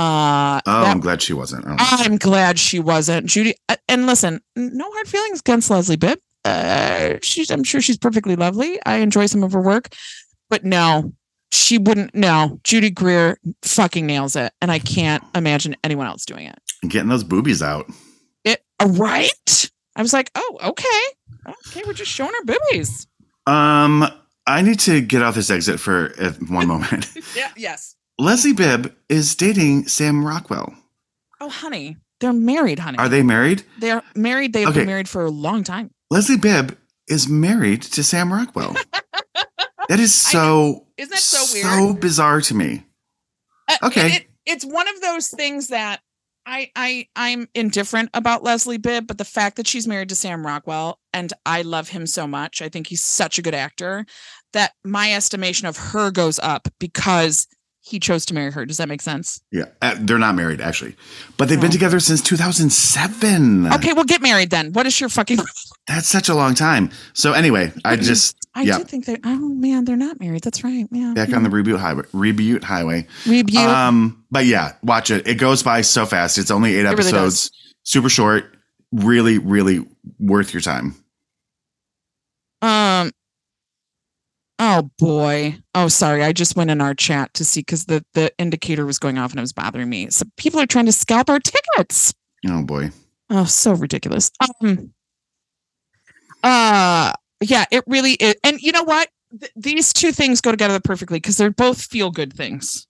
[0.00, 1.64] Uh, Oh, that- I'm glad she wasn't.
[1.68, 1.76] Oh.
[1.78, 3.26] I'm glad she wasn't.
[3.26, 6.18] Judy, uh, and listen, no hard feelings against Leslie Bibb.
[6.44, 8.78] Uh, she's, I'm sure she's perfectly lovely.
[8.86, 9.88] I enjoy some of her work,
[10.48, 11.12] but no,
[11.52, 12.14] she wouldn't.
[12.14, 16.58] No, Judy Greer fucking nails it, and I can't imagine anyone else doing it.
[16.88, 17.86] Getting those boobies out.
[18.44, 19.70] It uh, right?
[19.96, 23.06] I was like, oh, okay, okay, we're just showing her boobies.
[23.46, 24.06] Um,
[24.46, 27.08] I need to get off this exit for uh, one moment.
[27.36, 27.50] Yeah.
[27.56, 27.96] Yes.
[28.20, 30.74] Leslie Bibb is dating Sam Rockwell.
[31.40, 32.98] Oh, honey, they're married, honey.
[32.98, 33.62] Are they married?
[33.78, 34.52] They're married.
[34.52, 34.80] They've Okay.
[34.80, 35.90] been married for a long time.
[36.10, 36.76] Leslie Bibb
[37.08, 38.74] is married to Sam Rockwell.
[39.88, 42.00] that is so Isn't that so so weird?
[42.00, 42.84] bizarre to me.
[43.68, 44.06] Uh, Okay.
[44.08, 46.00] it- it- it's one of those things that
[46.44, 50.44] I I I'm indifferent about Leslie Bibb, but the fact that she's married to Sam
[50.44, 54.04] Rockwell and I love him so much, I think he's such a good actor
[54.52, 57.46] that my estimation of her goes up because
[57.90, 58.64] he chose to marry her.
[58.64, 59.40] Does that make sense?
[59.52, 60.96] Yeah, uh, they're not married actually,
[61.36, 61.72] but they've been Oh.
[61.72, 63.72] together since 2007.
[63.74, 64.72] Okay, well, get married then.
[64.72, 65.38] What is your fucking?
[65.88, 66.90] That's such a long time.
[67.14, 68.78] So anyway, I just I Yeah.
[68.78, 69.16] did think they.
[69.24, 70.42] Oh man, they're not married.
[70.42, 70.86] That's right.
[70.90, 71.14] Yeah.
[71.14, 72.02] back on the reboot highway.
[72.14, 73.06] Reboot highway.
[73.26, 73.60] review.
[73.60, 75.26] Um, but yeah, watch it.
[75.26, 76.38] It goes by so fast.
[76.38, 77.50] It's only eight It really episodes,
[77.84, 78.54] super short.
[78.92, 79.86] Really, really
[80.18, 80.94] worth your time.
[82.62, 83.10] Um.
[84.62, 85.56] Oh boy.
[85.74, 86.22] Oh, sorry.
[86.22, 89.30] I just went in our chat to see because the the indicator was going off
[89.30, 90.10] and it was bothering me.
[90.10, 92.12] So people are trying to scalp our tickets.
[92.46, 92.90] Oh boy.
[93.30, 94.30] Oh, so ridiculous.
[94.62, 94.92] Um.
[96.42, 97.14] Uh.
[97.40, 97.64] Yeah.
[97.70, 98.34] It really is.
[98.44, 99.08] And you know what?
[99.30, 102.86] Th- these two things go together perfectly because they're both feel good things.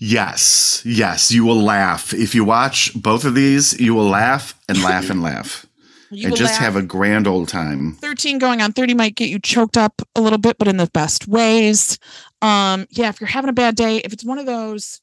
[0.00, 3.80] Yes, yes, you will laugh if you watch both of these.
[3.80, 5.67] You will laugh and laugh and laugh
[6.10, 6.60] You and just laugh.
[6.62, 7.94] have a grand old time.
[8.00, 10.86] 13 going on 30 might get you choked up a little bit, but in the
[10.94, 11.98] best ways.
[12.40, 15.00] Um, yeah, if you're having a bad day, if it's one of those,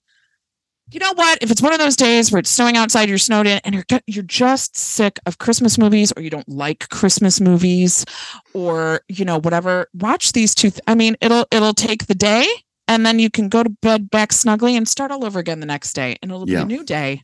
[0.92, 1.40] you know what?
[1.42, 3.86] If it's one of those days where it's snowing outside, you're snowed in, and you're
[4.08, 8.06] you're just sick of Christmas movies, or you don't like Christmas movies,
[8.54, 10.70] or you know whatever, watch these two.
[10.70, 12.46] Th- I mean, it'll it'll take the day,
[12.88, 15.66] and then you can go to bed back snugly and start all over again the
[15.66, 16.64] next day, and it'll Yeah.
[16.66, 17.24] be a new day,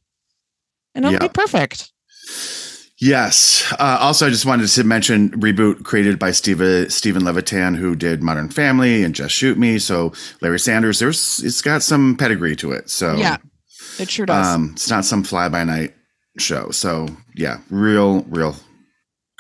[0.95, 1.27] and it'll Yeah.
[1.27, 1.91] be perfect.
[3.01, 3.65] Yes.
[3.79, 8.21] Uh, also, I just wanted to mention reboot created by Steve, Steven Levitan, who did
[8.21, 9.79] Modern Family and Just Shoot Me.
[9.79, 12.91] So Larry Sanders, there's it's got some pedigree to it.
[12.91, 13.37] So Yeah,
[13.97, 14.47] it sure does.
[14.47, 15.95] um, it's not some fly by night
[16.37, 16.69] show.
[16.69, 18.55] So yeah, real, real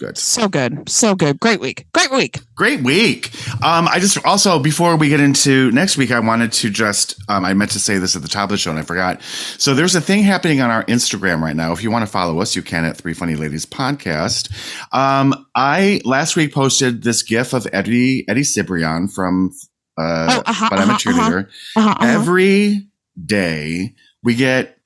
[0.01, 0.17] good.
[0.17, 1.39] so good, so good.
[1.39, 2.39] Great week, great week.
[2.55, 3.31] Great week.
[3.63, 7.45] Um, I just also before we get into next week, I wanted to just um,
[7.45, 9.21] I meant to say this at the top of the show and I forgot.
[9.23, 11.71] So there's a thing happening on our Instagram right now.
[11.71, 14.51] If you want to follow us, you can at Three Funny Ladies Podcast.
[14.93, 19.51] Um, I last week posted this GIF of Eddie Eddie Cibrian from
[19.97, 21.29] uh, Oh, uh-huh, But I'm a uh-huh, uh-huh.
[21.29, 21.47] Cheerleader.
[21.75, 22.05] Uh-huh, uh-huh.
[22.05, 22.87] Every
[23.23, 24.77] day we get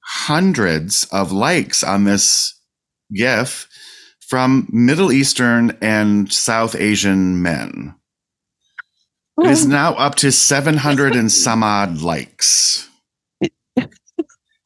[0.00, 2.58] hundreds of likes on this
[3.12, 3.65] GIF
[4.26, 7.94] from Middle Eastern and South Asian men.
[9.38, 9.70] It is hmm.
[9.70, 12.88] now up to 700 and some odd likes.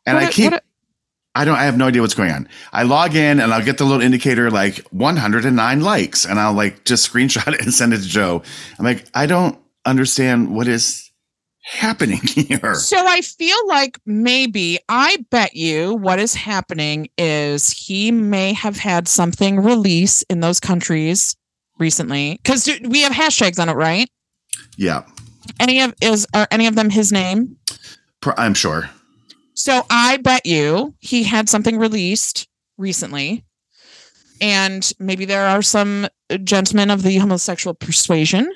[0.07, 0.67] And What I a- keep, what a-
[1.35, 2.49] I don't, I have no idea what's going on.
[2.73, 6.85] I log in and I'll get the little indicator like 109 likes and I'll like
[6.85, 8.43] just screenshot it and send it to Joe.
[8.79, 11.10] I'm like, I don't understand what is
[11.63, 12.75] happening here?
[12.75, 18.77] So I feel like maybe I bet you what is happening is he may have
[18.77, 21.37] had something release in those countries
[21.79, 24.11] recently because we have hashtags on it, right?
[24.77, 25.05] Yeah,
[25.59, 27.57] Any of is are any of them his name?
[28.37, 28.91] I'm sure.
[29.55, 33.45] So I bet you he had something released recently.
[34.41, 38.51] And maybe there are some uh, gentlemen of the homosexual persuasion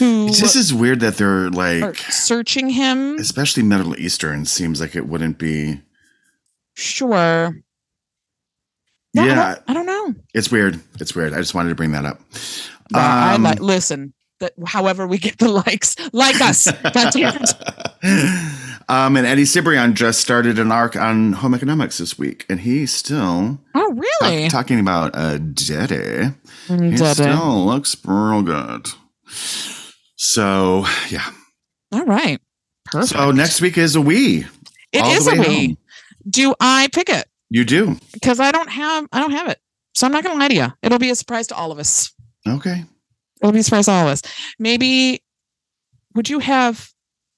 [0.00, 3.16] who just is weird that they're like, searching him.
[3.18, 5.80] especially Middle Eastern, seems like it wouldn't be.
[6.74, 7.54] Sure.
[9.16, 10.14] I Yeah, don't- I don't know.
[10.34, 10.80] it's weird.
[11.00, 11.32] It's weird.
[11.34, 12.20] I just wanted to bring that up.
[12.90, 14.14] But I Um, like listen.
[14.40, 16.64] That however we get the likes, like us.
[16.64, 17.54] Damn it.
[18.88, 22.90] um, and Eddie Cibrian just started an arc on home economics this week, and he's
[22.90, 24.48] still Oh, talk- really?
[24.48, 26.32] talking about uh, Daddy.
[26.68, 28.86] He still looks real good.
[30.22, 31.30] So yeah.
[31.92, 32.38] All right.
[32.84, 33.12] Perfect.
[33.18, 34.44] So next week is a we.
[34.92, 35.66] it is a we.
[35.66, 35.78] home.
[36.28, 37.26] Do I pick it?
[37.48, 37.96] You do.
[38.12, 39.58] Because I don't have I don't have it.
[39.94, 40.66] So I'm not gonna lie to you.
[40.82, 42.12] It'll be a surprise to all of us.
[42.46, 42.84] Okay.
[43.40, 44.20] It'll be a surprise to all of us.
[44.58, 45.22] Maybe
[46.14, 46.90] would you have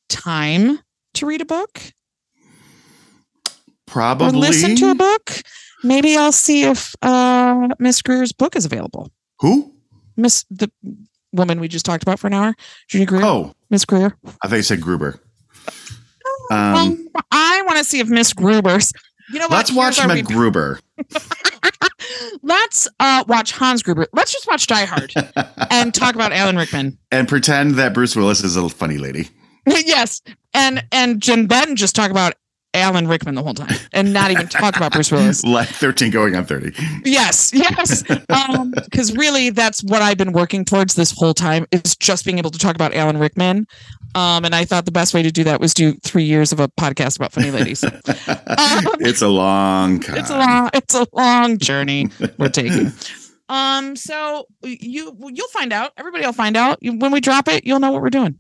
[0.09, 0.81] time
[1.15, 1.81] to read a book?
[3.87, 5.31] Probably Or listen to a book?
[5.85, 9.13] Maybe I'll see if uh Miss Greer's book is available.
[9.39, 9.73] Who?
[10.17, 10.69] Miss the
[11.33, 12.55] woman we just talked about for an hour,
[12.89, 13.23] Judy Greer.
[13.25, 14.17] Oh, Miss Greer.
[14.43, 15.21] I thought you said Gruber.
[16.51, 18.93] Um, Um, I want to see if Miss Gruber's.
[19.33, 19.57] You know what?
[19.57, 20.81] let's watch Here's MacGruber.
[22.43, 24.07] Let's uh, watch Hans Gruber.
[24.13, 25.13] Let's just watch Die Hard
[25.71, 26.99] and talk about Alan Rickman.
[27.11, 29.29] and pretend that Bruce Willis is a funny lady.
[29.67, 30.21] yes,
[30.55, 32.35] and and Jen Ben just talk about
[32.75, 35.43] Alan Rickman the whole time and not even talk about Bruce Willis.
[35.53, 36.73] Like 13 going on 30.
[37.05, 38.03] Yes, yes.
[38.03, 42.51] Because really, that's what I've been working towards this whole time is just being able
[42.51, 43.67] to talk about Alan Rickman.
[44.15, 46.61] Um, and I thought the best way to do that was do three years of
[46.61, 47.85] a podcast about funny ladies.
[48.05, 50.17] it's a long time.
[50.17, 52.09] it's a long it's a long journey
[52.39, 52.93] we're taking
[53.49, 57.81] um so you you'll find out everybody will find out when we drop it you'll
[57.81, 58.39] know what we're doing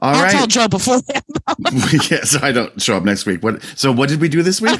[0.00, 0.30] All i'll right.
[0.32, 1.00] tell joe before
[2.10, 3.42] yeah, so I don't show up next week.
[3.42, 3.62] What?
[3.76, 4.78] So what did we do this week?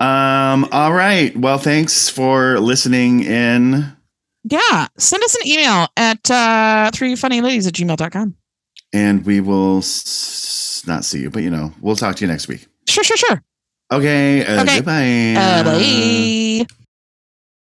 [0.00, 0.66] um.
[0.72, 1.36] All right.
[1.36, 3.96] Well, thanks for listening in.
[4.44, 8.34] yeah send us an email at uh three funny ladies at gmail.com
[8.92, 12.46] and we will s- not see you, but you know, we'll talk to you next
[12.48, 12.66] week.
[12.88, 13.42] sure sure sure
[13.92, 14.44] Okay.
[14.44, 14.76] Uh, Okay.
[14.76, 15.34] Goodbye.
[15.40, 15.78] uh, bye